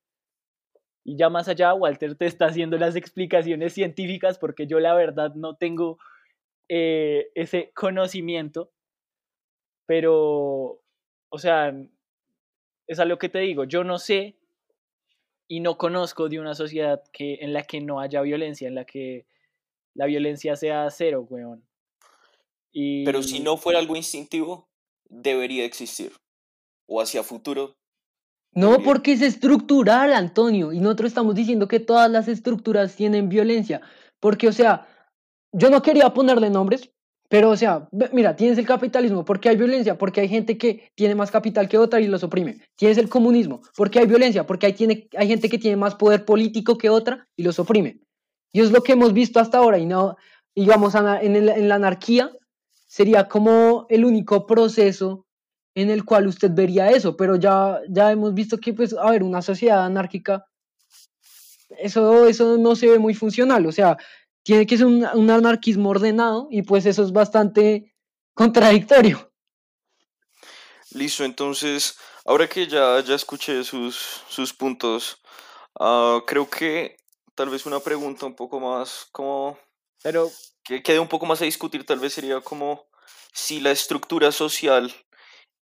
Y 1.02 1.16
ya 1.16 1.30
más 1.30 1.48
allá, 1.48 1.72
Walter 1.72 2.16
te 2.16 2.26
está 2.26 2.46
haciendo 2.46 2.76
las 2.76 2.96
explicaciones 2.96 3.72
científicas 3.72 4.38
porque 4.38 4.66
yo 4.66 4.78
la 4.78 4.94
verdad 4.94 5.34
no 5.34 5.56
tengo 5.56 5.98
eh, 6.68 7.30
ese 7.34 7.72
conocimiento. 7.74 8.70
Pero, 9.86 10.82
o 11.30 11.38
sea, 11.38 11.74
es 12.86 13.00
algo 13.00 13.18
que 13.18 13.30
te 13.30 13.38
digo. 13.38 13.64
Yo 13.64 13.84
no 13.84 13.98
sé 13.98 14.39
y 15.50 15.58
no 15.58 15.76
conozco 15.76 16.28
de 16.28 16.38
una 16.38 16.54
sociedad 16.54 17.02
que, 17.12 17.38
en 17.40 17.52
la 17.52 17.64
que 17.64 17.80
no 17.80 17.98
haya 17.98 18.22
violencia, 18.22 18.68
en 18.68 18.76
la 18.76 18.84
que 18.84 19.26
la 19.94 20.06
violencia 20.06 20.54
sea 20.54 20.88
cero, 20.90 21.26
weón. 21.28 21.66
Y... 22.70 23.04
Pero 23.04 23.20
si 23.24 23.40
no 23.40 23.56
fuera 23.56 23.80
algo 23.80 23.96
instintivo, 23.96 24.68
debería 25.08 25.64
existir. 25.64 26.12
O 26.86 27.00
hacia 27.00 27.24
futuro. 27.24 27.74
No, 28.52 28.80
porque 28.84 29.10
es 29.10 29.22
estructural, 29.22 30.12
Antonio, 30.12 30.72
y 30.72 30.78
nosotros 30.78 31.08
estamos 31.08 31.34
diciendo 31.34 31.66
que 31.66 31.80
todas 31.80 32.08
las 32.08 32.28
estructuras 32.28 32.94
tienen 32.94 33.28
violencia, 33.28 33.80
porque, 34.20 34.46
o 34.46 34.52
sea, 34.52 34.86
yo 35.50 35.68
no 35.68 35.82
quería 35.82 36.14
ponerle 36.14 36.48
nombres, 36.48 36.92
pero, 37.30 37.50
o 37.50 37.56
sea, 37.56 37.88
mira, 38.12 38.36
tienes 38.36 38.58
el 38.58 38.66
capitalismo, 38.66 39.24
porque 39.24 39.48
hay 39.48 39.56
violencia, 39.56 39.96
porque 39.96 40.20
hay 40.20 40.28
gente 40.28 40.58
que 40.58 40.90
tiene 40.96 41.14
más 41.14 41.30
capital 41.30 41.68
que 41.68 41.78
otra 41.78 42.00
y 42.00 42.08
los 42.08 42.24
oprime. 42.24 42.58
Tienes 42.76 42.98
el 42.98 43.08
comunismo, 43.08 43.62
porque 43.76 44.00
hay 44.00 44.06
violencia, 44.06 44.44
porque 44.46 44.66
hay, 44.66 44.72
tiene, 44.74 45.08
hay 45.16 45.28
gente 45.28 45.48
que 45.48 45.58
tiene 45.58 45.76
más 45.76 45.94
poder 45.94 46.24
político 46.24 46.76
que 46.76 46.90
otra 46.90 47.28
y 47.36 47.44
los 47.44 47.58
oprime. 47.60 48.00
Y 48.52 48.60
es 48.62 48.72
lo 48.72 48.82
que 48.82 48.92
hemos 48.94 49.12
visto 49.14 49.40
hasta 49.40 49.58
ahora, 49.58 49.78
y 49.78 49.86
no, 49.86 50.16
digamos, 50.56 50.96
ana- 50.96 51.22
en, 51.22 51.36
el- 51.36 51.48
en 51.50 51.68
la 51.68 51.76
anarquía 51.76 52.32
sería 52.88 53.28
como 53.28 53.86
el 53.90 54.04
único 54.04 54.46
proceso 54.46 55.24
en 55.76 55.90
el 55.90 56.04
cual 56.04 56.26
usted 56.26 56.50
vería 56.52 56.90
eso, 56.90 57.16
pero 57.16 57.36
ya, 57.36 57.78
ya 57.88 58.10
hemos 58.12 58.34
visto 58.34 58.58
que, 58.58 58.74
pues, 58.74 58.92
a 58.94 59.08
ver, 59.10 59.22
una 59.22 59.40
sociedad 59.42 59.84
anárquica, 59.84 60.44
eso, 61.78 62.26
eso 62.26 62.58
no 62.58 62.74
se 62.74 62.88
ve 62.88 62.98
muy 62.98 63.14
funcional, 63.14 63.66
o 63.66 63.72
sea, 63.72 63.96
tiene 64.42 64.66
que 64.66 64.76
ser 64.76 64.86
un, 64.86 65.06
un 65.14 65.30
anarquismo 65.30 65.90
ordenado 65.90 66.48
y 66.50 66.62
pues 66.62 66.86
eso 66.86 67.02
es 67.02 67.12
bastante 67.12 67.94
contradictorio. 68.34 69.30
Listo, 70.92 71.24
entonces, 71.24 71.98
ahora 72.24 72.48
que 72.48 72.66
ya, 72.66 73.00
ya 73.00 73.14
escuché 73.14 73.62
sus, 73.64 73.96
sus 74.28 74.52
puntos, 74.52 75.20
ah, 75.78 76.20
creo 76.26 76.48
que 76.50 76.96
tal 77.34 77.48
vez 77.50 77.64
una 77.66 77.80
pregunta 77.80 78.26
un 78.26 78.34
poco 78.34 78.58
más 78.60 79.06
como 79.12 79.58
Pero 80.02 80.30
que 80.64 80.82
quede 80.82 81.00
un 81.00 81.08
poco 81.08 81.26
más 81.26 81.40
a 81.42 81.44
discutir, 81.46 81.86
tal 81.86 82.00
vez 82.00 82.14
sería 82.14 82.40
como 82.40 82.88
si 83.32 83.60
la 83.60 83.70
estructura 83.72 84.32
social 84.32 84.92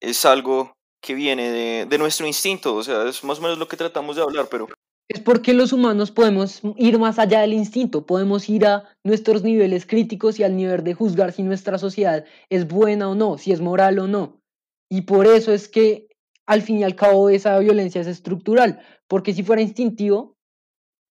es 0.01 0.25
algo 0.25 0.75
que 1.03 1.14
viene 1.14 1.51
de, 1.51 1.87
de 1.87 1.98
nuestro 1.98 2.27
instinto, 2.27 2.75
o 2.77 2.83
sea, 2.83 3.05
es 3.09 3.25
más 3.25 3.38
o 3.38 3.42
menos 3.42 3.59
lo 3.59 3.68
que 3.68 3.77
tratamos 3.77 4.16
de 4.16 4.22
hablar, 4.22 4.48
pero 4.51 4.68
Es 5.12 5.20
porque 5.20 5.53
los 5.53 5.75
humanos 5.75 6.11
podemos 6.11 6.62
ir 6.79 6.98
más 6.98 7.18
allá 7.18 7.42
del 7.42 7.53
instinto, 7.53 8.07
podemos 8.07 8.48
ir 8.48 8.64
a 8.64 8.85
nuestros 9.05 9.42
niveles 9.42 9.85
críticos 9.85 10.40
y 10.40 10.42
al 10.42 10.57
nivel 10.57 10.85
de 10.85 10.94
juzgar 10.94 11.33
si 11.33 11.42
nuestra 11.42 11.77
sociedad 11.77 12.25
es 12.48 12.66
buena 12.66 13.11
o 13.11 13.14
no, 13.14 13.37
si 13.37 13.53
es 13.53 13.61
moral 13.61 13.98
o 13.98 14.09
no. 14.09 14.40
Y 14.88 15.03
por 15.03 15.27
eso 15.27 15.53
es 15.53 15.68
que 15.68 16.09
al 16.46 16.62
fin 16.62 16.79
y 16.79 16.85
al 16.85 16.96
cabo 16.96 17.29
esa 17.29 17.59
violencia 17.59 18.01
es 18.01 18.07
estructural, 18.07 18.81
porque 19.07 19.35
si 19.35 19.42
fuera 19.42 19.61
instintivo, 19.61 20.38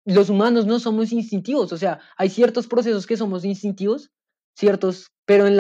los 0.05 0.29
humanos 0.29 0.65
no 0.65 0.79
somos 0.79 1.11
instintivos, 1.11 1.73
o 1.73 1.77
sea, 1.77 1.99
hay 2.15 2.29
ciertos 2.29 2.67
procesos 2.67 3.05
que 3.05 3.17
somos 3.17 3.43
instintivos, 3.43 4.11
ciertos, 4.57 5.11
pero 5.25 5.45
en, 5.45 5.59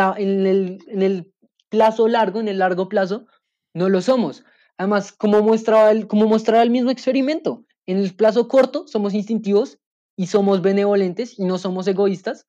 el 1.01 1.33
plazo 1.67 2.07
largo, 2.07 2.39
en 2.39 2.47
el 2.47 2.59
largo 2.59 2.87
plazo, 2.87 3.25
no 3.73 3.89
lo 3.89 4.01
somos. 4.01 4.45
Además, 4.77 5.11
como 5.11 5.41
mostraba 5.41 5.91
el, 5.91 6.07
como 6.07 6.25
mostraba 6.25 6.63
el 6.63 6.69
mismo 6.69 6.89
experimento, 6.89 7.65
en 7.89 7.97
el 7.97 8.15
plazo 8.15 8.47
corto 8.47 8.87
somos 8.87 9.15
instintivos 9.15 9.79
y 10.15 10.27
somos 10.27 10.61
benevolentes 10.61 11.39
y 11.39 11.45
no 11.45 11.57
somos 11.57 11.87
egoístas. 11.87 12.45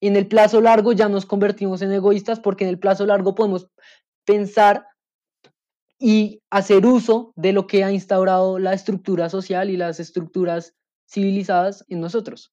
En 0.00 0.16
el 0.16 0.26
plazo 0.26 0.60
largo 0.60 0.92
ya 0.92 1.08
nos 1.08 1.26
convertimos 1.26 1.80
en 1.82 1.92
egoístas 1.92 2.40
porque 2.40 2.64
en 2.64 2.70
el 2.70 2.80
plazo 2.80 3.06
largo 3.06 3.36
podemos 3.36 3.68
pensar 4.24 4.88
y 6.00 6.42
hacer 6.50 6.86
uso 6.86 7.32
de 7.36 7.52
lo 7.52 7.68
que 7.68 7.84
ha 7.84 7.92
instaurado 7.92 8.58
la 8.58 8.72
estructura 8.72 9.28
social 9.28 9.70
y 9.70 9.76
las 9.76 10.00
estructuras 10.00 10.74
civilizadas 11.08 11.84
en 11.88 12.00
nosotros. 12.00 12.52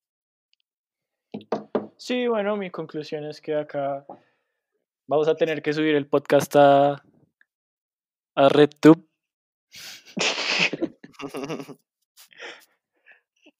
sí, 1.97 2.27
bueno, 2.27 2.55
mi 2.55 2.69
conclusión 2.69 3.25
es 3.25 3.41
que 3.41 3.55
acá 3.55 4.05
vamos 5.07 5.27
a 5.27 5.33
tener 5.33 5.63
que 5.63 5.73
subir 5.73 5.95
el 5.95 6.05
podcast 6.05 6.55
a, 6.55 7.03
a 8.35 8.49
RedTube 8.49 9.07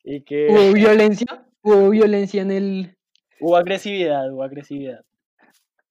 y 0.10 0.22
que 0.22 0.48
Hubo 0.50 0.74
violencia, 0.74 1.46
hubo 1.62 1.90
violencia 1.90 2.42
en 2.42 2.52
el... 2.52 2.98
hubo 3.42 3.58
agresividad, 3.58 4.32
hubo 4.32 4.42
agresividad. 4.42 5.04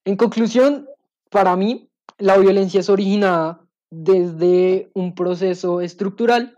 En 0.06 0.16
conclusión, 0.16 0.88
para 1.30 1.54
mí, 1.54 1.90
la 2.16 2.38
violencia 2.38 2.80
es 2.80 2.88
originada 2.88 3.60
desde 3.90 4.90
un 4.94 5.14
proceso 5.14 5.82
estructural 5.82 6.56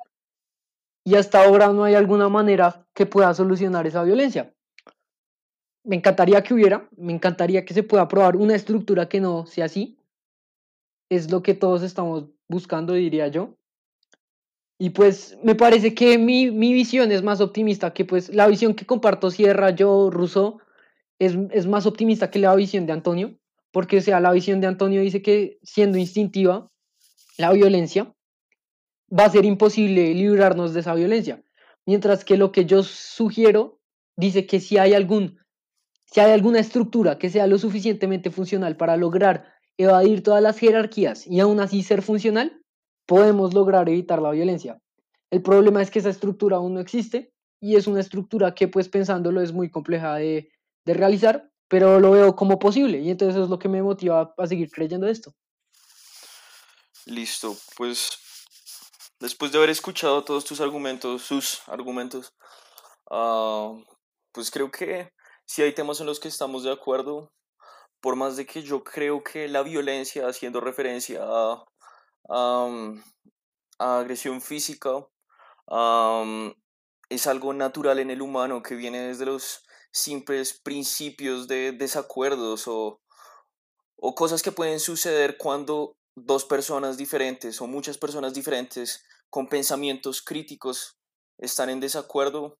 y 1.05 1.17
hasta 1.17 1.43
ahora 1.43 1.73
no 1.73 1.83
hay 1.83 1.95
alguna 1.95 2.29
manera 2.29 2.87
que 2.95 3.07
pueda 3.07 3.35
solucionar 3.35 3.89
esa 3.89 4.05
violencia. 4.05 4.55
Me 5.85 5.97
encantaría 5.97 6.43
que 6.45 6.55
hubiera, 6.55 6.89
me 6.97 7.13
encantaría 7.13 7.65
que 7.65 7.75
se 7.75 7.83
pueda 7.83 8.07
probar 8.07 8.37
una 8.37 8.55
estructura 8.55 9.09
que 9.09 9.21
no 9.21 9.47
sea 9.47 9.65
así. 9.65 9.99
Es 11.11 11.31
lo 11.31 11.43
que 11.43 11.55
todos 11.55 11.83
estamos 11.83 12.27
buscando, 12.49 12.93
diría 12.93 13.27
yo. 13.29 13.58
Y 14.79 14.91
pues 14.91 15.37
me 15.43 15.57
parece 15.57 15.93
que 15.95 16.19
mi, 16.19 16.51
mi 16.53 16.73
visión 16.73 17.11
es 17.11 17.23
más 17.23 17.41
optimista 17.41 17.93
que 17.93 18.05
pues 18.05 18.33
la 18.33 18.47
visión 18.47 18.75
que 18.75 18.87
comparto 18.87 19.31
Sierra, 19.31 19.71
yo, 19.71 20.09
Rousseau, 20.11 20.61
es, 21.19 21.37
es 21.51 21.67
más 21.67 21.85
optimista 21.85 22.31
que 22.31 22.39
la 22.39 22.55
visión 22.55 22.87
de 22.87 22.93
Antonio, 22.93 23.37
porque 23.73 23.99
o 23.99 24.01
sea, 24.01 24.21
la 24.21 24.33
visión 24.33 24.61
de 24.61 24.69
Antonio 24.69 25.01
dice 25.01 25.21
que 25.21 25.59
siendo 25.63 25.99
instintiva, 25.99 26.71
la 27.39 27.53
violencia, 27.53 28.15
va 29.17 29.25
a 29.25 29.31
ser 29.31 29.45
imposible 29.45 30.15
librarnos 30.15 30.75
de 30.75 30.81
esa 30.81 30.95
violencia. 30.95 31.43
Mientras 31.87 32.25
que 32.25 32.37
lo 32.37 32.53
que 32.53 32.65
yo 32.65 32.83
sugiero 32.83 33.81
dice 34.17 34.47
que 34.47 34.61
si 34.61 34.79
hay 34.79 34.95
algún, 34.95 35.39
si 36.05 36.21
hay 36.21 36.33
alguna 36.33 36.61
estructura 36.61 37.19
que 37.19 37.31
sea 37.31 37.47
lo 37.47 37.59
suficientemente 37.59 38.31
funcional 38.31 38.77
para 38.77 38.97
lograr 38.97 39.47
evadir 39.77 40.23
todas 40.23 40.43
las 40.43 40.59
jerarquías 40.59 41.27
y 41.27 41.41
aún 41.41 41.61
así 41.61 41.83
ser 41.83 42.03
funcional, 42.03 42.58
podemos 43.09 43.55
lograr 43.55 43.89
evitar 43.89 44.21
la 44.21 44.31
violencia. 44.31 44.79
El 45.31 45.43
problema 45.43 45.81
es 45.81 45.91
que 45.91 45.99
esa 45.99 46.11
estructura 46.11 46.59
aún 46.59 46.75
no 46.75 46.81
existe 46.81 47.33
y 47.59 47.77
es 47.77 47.87
una 47.87 48.01
estructura 48.01 48.55
que 48.55 48.69
pues 48.69 48.89
pensándolo 48.91 49.41
es 49.41 49.53
muy 49.53 49.71
compleja 49.71 50.17
de, 50.17 50.53
de 50.85 50.95
realizar, 50.95 51.51
pero 51.69 52.01
lo 52.01 52.11
veo 52.11 52.37
como 52.37 52.59
posible 52.59 52.99
y 52.99 53.11
entonces 53.11 53.35
eso 53.35 53.45
es 53.45 53.51
lo 53.51 53.59
que 53.59 53.71
me 53.71 53.83
motiva 53.83 54.35
a 54.37 54.47
seguir 54.47 54.71
creyendo 54.71 55.09
esto. 55.09 55.35
Listo, 57.07 57.57
pues 57.79 58.11
después 59.19 59.53
de 59.53 59.59
haber 59.59 59.71
escuchado 59.71 60.23
todos 60.23 60.45
tus 60.45 60.61
argumentos, 60.61 61.23
sus 61.23 61.67
argumentos, 61.67 62.35
ah, 63.11 63.73
pues 64.33 64.51
creo 64.51 64.71
que 64.71 65.15
si 65.47 65.63
hay 65.63 65.73
temas 65.73 66.01
en 66.01 66.07
los 66.07 66.21
que 66.21 66.29
estamos 66.29 66.63
de 66.63 66.73
acuerdo, 66.73 67.33
por 68.03 68.17
más 68.17 68.37
de 68.37 68.45
que 68.45 68.63
yo 68.63 68.85
creo 68.85 69.25
que 69.25 69.49
la 69.49 69.63
violencia, 69.63 70.29
haciendo 70.29 70.61
referencia 70.61 71.21
a, 71.23 71.65
a 72.29 72.59
agresión 73.79 74.41
física, 74.41 75.07
es 77.09 77.27
algo 77.27 77.53
natural 77.53 77.99
en 77.99 78.11
el 78.11 78.23
humano 78.23 78.63
que 78.63 78.75
viene 78.75 79.01
desde 79.01 79.27
los 79.27 79.65
simples 79.91 80.61
principios 80.63 81.49
de 81.49 81.73
desacuerdos 81.73 82.69
o, 82.69 83.01
o 83.97 84.15
cosas 84.15 84.43
que 84.43 84.53
pueden 84.53 84.81
suceder 84.81 85.37
cuando 85.39 85.97
dos 86.15 86.45
personas 86.45 86.97
diferentes 86.97 87.61
o 87.61 87.67
muchas 87.67 87.99
personas 87.99 88.35
diferentes 88.35 89.05
con 89.31 89.49
pensamientos 89.49 90.23
críticos 90.23 90.99
están 91.39 91.71
en 91.71 91.81
desacuerdo, 91.81 92.59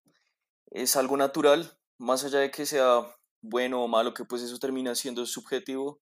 es 0.71 0.97
algo 0.97 1.17
natural, 1.17 1.79
más 1.99 2.25
allá 2.25 2.39
de 2.41 2.51
que 2.51 2.67
sea 2.67 3.03
bueno 3.41 3.83
o 3.83 3.89
malo, 3.89 4.15
que 4.15 4.25
pues 4.25 4.43
eso 4.43 4.59
termina 4.59 4.95
siendo 4.95 5.27
subjetivo. 5.27 6.01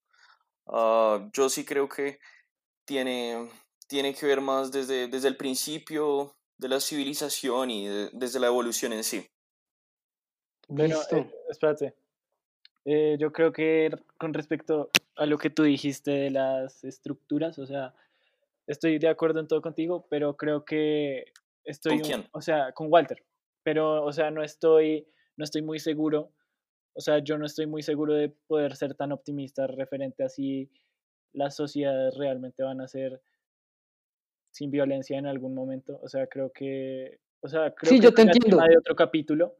ah, 0.69 1.29
yo 1.33 1.49
sí 1.49 1.65
creo 1.65 1.89
que 1.89 2.19
tiene, 2.87 3.49
tiene 3.89 4.15
que 4.15 4.25
ver 4.27 4.41
más 4.41 4.73
desde, 4.73 5.09
desde 5.09 5.29
el 5.29 5.37
principio 5.37 6.35
de 6.57 6.69
la 6.69 6.81
civilización 6.81 7.71
y 7.71 7.87
de- 7.87 8.11
desde 8.13 8.41
la 8.41 8.47
evolución 8.47 8.93
en 8.95 9.05
sí. 9.05 9.27
Bueno, 10.69 10.97
Listo. 10.97 11.17
eh, 11.17 11.31
espérate. 11.51 11.95
Eh, 12.85 13.17
yo 13.19 13.33
creo 13.33 13.53
que 13.53 13.91
con 14.19 14.33
respecto 14.33 14.91
a 15.17 15.27
lo 15.27 15.39
que 15.39 15.51
tú 15.51 15.65
dijiste 15.65 16.11
de 16.11 16.31
las 16.31 16.85
estructuras, 16.85 17.59
o 17.59 17.67
sea, 17.67 17.95
estoy 18.67 18.99
de 18.99 19.09
acuerdo 19.09 19.41
en 19.41 19.49
todo 19.49 19.61
contigo, 19.63 20.07
pero 20.09 20.37
creo 20.37 20.65
que 20.65 21.33
estoy, 21.65 21.99
¿Con 22.01 22.03
un- 22.03 22.07
quién? 22.07 22.29
o 22.33 22.41
sea, 22.41 22.73
con 22.73 22.93
Walter, 22.93 23.25
pero, 23.63 24.05
o 24.05 24.13
sea, 24.13 24.31
no 24.31 24.43
estoy, 24.43 25.07
no 25.37 25.45
estoy 25.45 25.63
muy 25.63 25.79
seguro, 25.81 26.31
o 26.95 27.01
sea, 27.01 27.19
yo 27.19 27.39
no 27.39 27.47
estoy 27.47 27.67
muy 27.67 27.83
seguro 27.83 28.15
de 28.15 28.29
poder 28.47 28.77
ser 28.77 28.95
tan 28.95 29.13
optimista 29.13 29.67
referente 29.67 30.25
a 30.25 30.29
si 30.29 30.71
las 31.37 31.55
sociedades 31.55 32.17
realmente 32.17 32.63
van 32.63 32.81
a 32.81 32.89
ser 32.89 33.21
sin 34.51 34.71
violencia 34.71 35.19
en 35.19 35.27
algún 35.27 35.55
momento, 35.55 36.01
o 36.03 36.09
sea, 36.09 36.27
creo 36.27 36.51
que, 36.51 37.21
o 37.41 37.49
sea, 37.49 37.75
creo 37.75 37.91
Sí, 37.91 37.99
que 37.99 38.05
yo 38.05 38.15
te 38.15 38.23
entiendo. 38.23 38.57
de 38.57 38.79
otro 38.79 38.97
capítulo, 38.97 39.55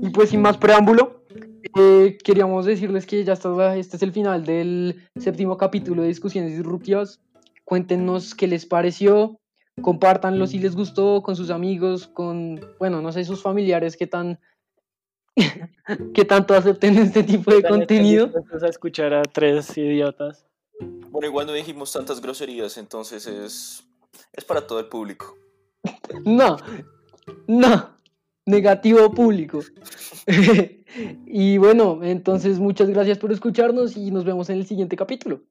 Y 0.00 0.10
pues 0.10 0.30
sin 0.30 0.40
más 0.40 0.56
preámbulo, 0.56 1.24
eh, 1.76 2.16
queríamos 2.22 2.64
decirles 2.64 3.06
que 3.06 3.24
ya 3.24 3.32
está, 3.32 3.76
este 3.76 3.96
es 3.96 4.02
el 4.04 4.12
final 4.12 4.44
del 4.44 5.02
séptimo 5.16 5.56
capítulo 5.56 6.02
de 6.02 6.08
Discusiones 6.08 6.56
Disruptivas. 6.56 7.20
Cuéntenos 7.64 8.36
qué 8.36 8.46
les 8.46 8.66
pareció, 8.66 9.40
compártanlo 9.82 10.46
si 10.46 10.60
les 10.60 10.76
gustó 10.76 11.24
con 11.24 11.34
sus 11.34 11.50
amigos, 11.50 12.06
con, 12.06 12.60
bueno, 12.78 13.02
no 13.02 13.10
sé, 13.10 13.24
sus 13.24 13.42
familiares, 13.42 13.96
qué 13.96 14.06
tan 14.06 14.38
que 16.14 16.24
tanto 16.24 16.54
acepten 16.54 16.98
este 16.98 17.22
tipo 17.22 17.52
de 17.52 17.62
contenido. 17.62 18.30
a 18.62 18.66
escuchar 18.66 19.14
a 19.14 19.22
tres 19.22 19.76
idiotas. 19.76 20.46
Bueno, 21.10 21.28
igual 21.28 21.46
no 21.46 21.52
dijimos 21.52 21.92
tantas 21.92 22.20
groserías, 22.20 22.76
entonces 22.76 23.26
es, 23.26 23.84
es 24.32 24.44
para 24.44 24.66
todo 24.66 24.80
el 24.80 24.86
público. 24.86 25.36
No, 26.24 26.56
no, 27.46 27.96
negativo 28.46 29.10
público. 29.12 29.60
y 31.26 31.58
bueno, 31.58 32.00
entonces 32.02 32.58
muchas 32.58 32.88
gracias 32.88 33.18
por 33.18 33.32
escucharnos 33.32 33.96
y 33.96 34.10
nos 34.10 34.24
vemos 34.24 34.48
en 34.50 34.58
el 34.58 34.66
siguiente 34.66 34.96
capítulo. 34.96 35.42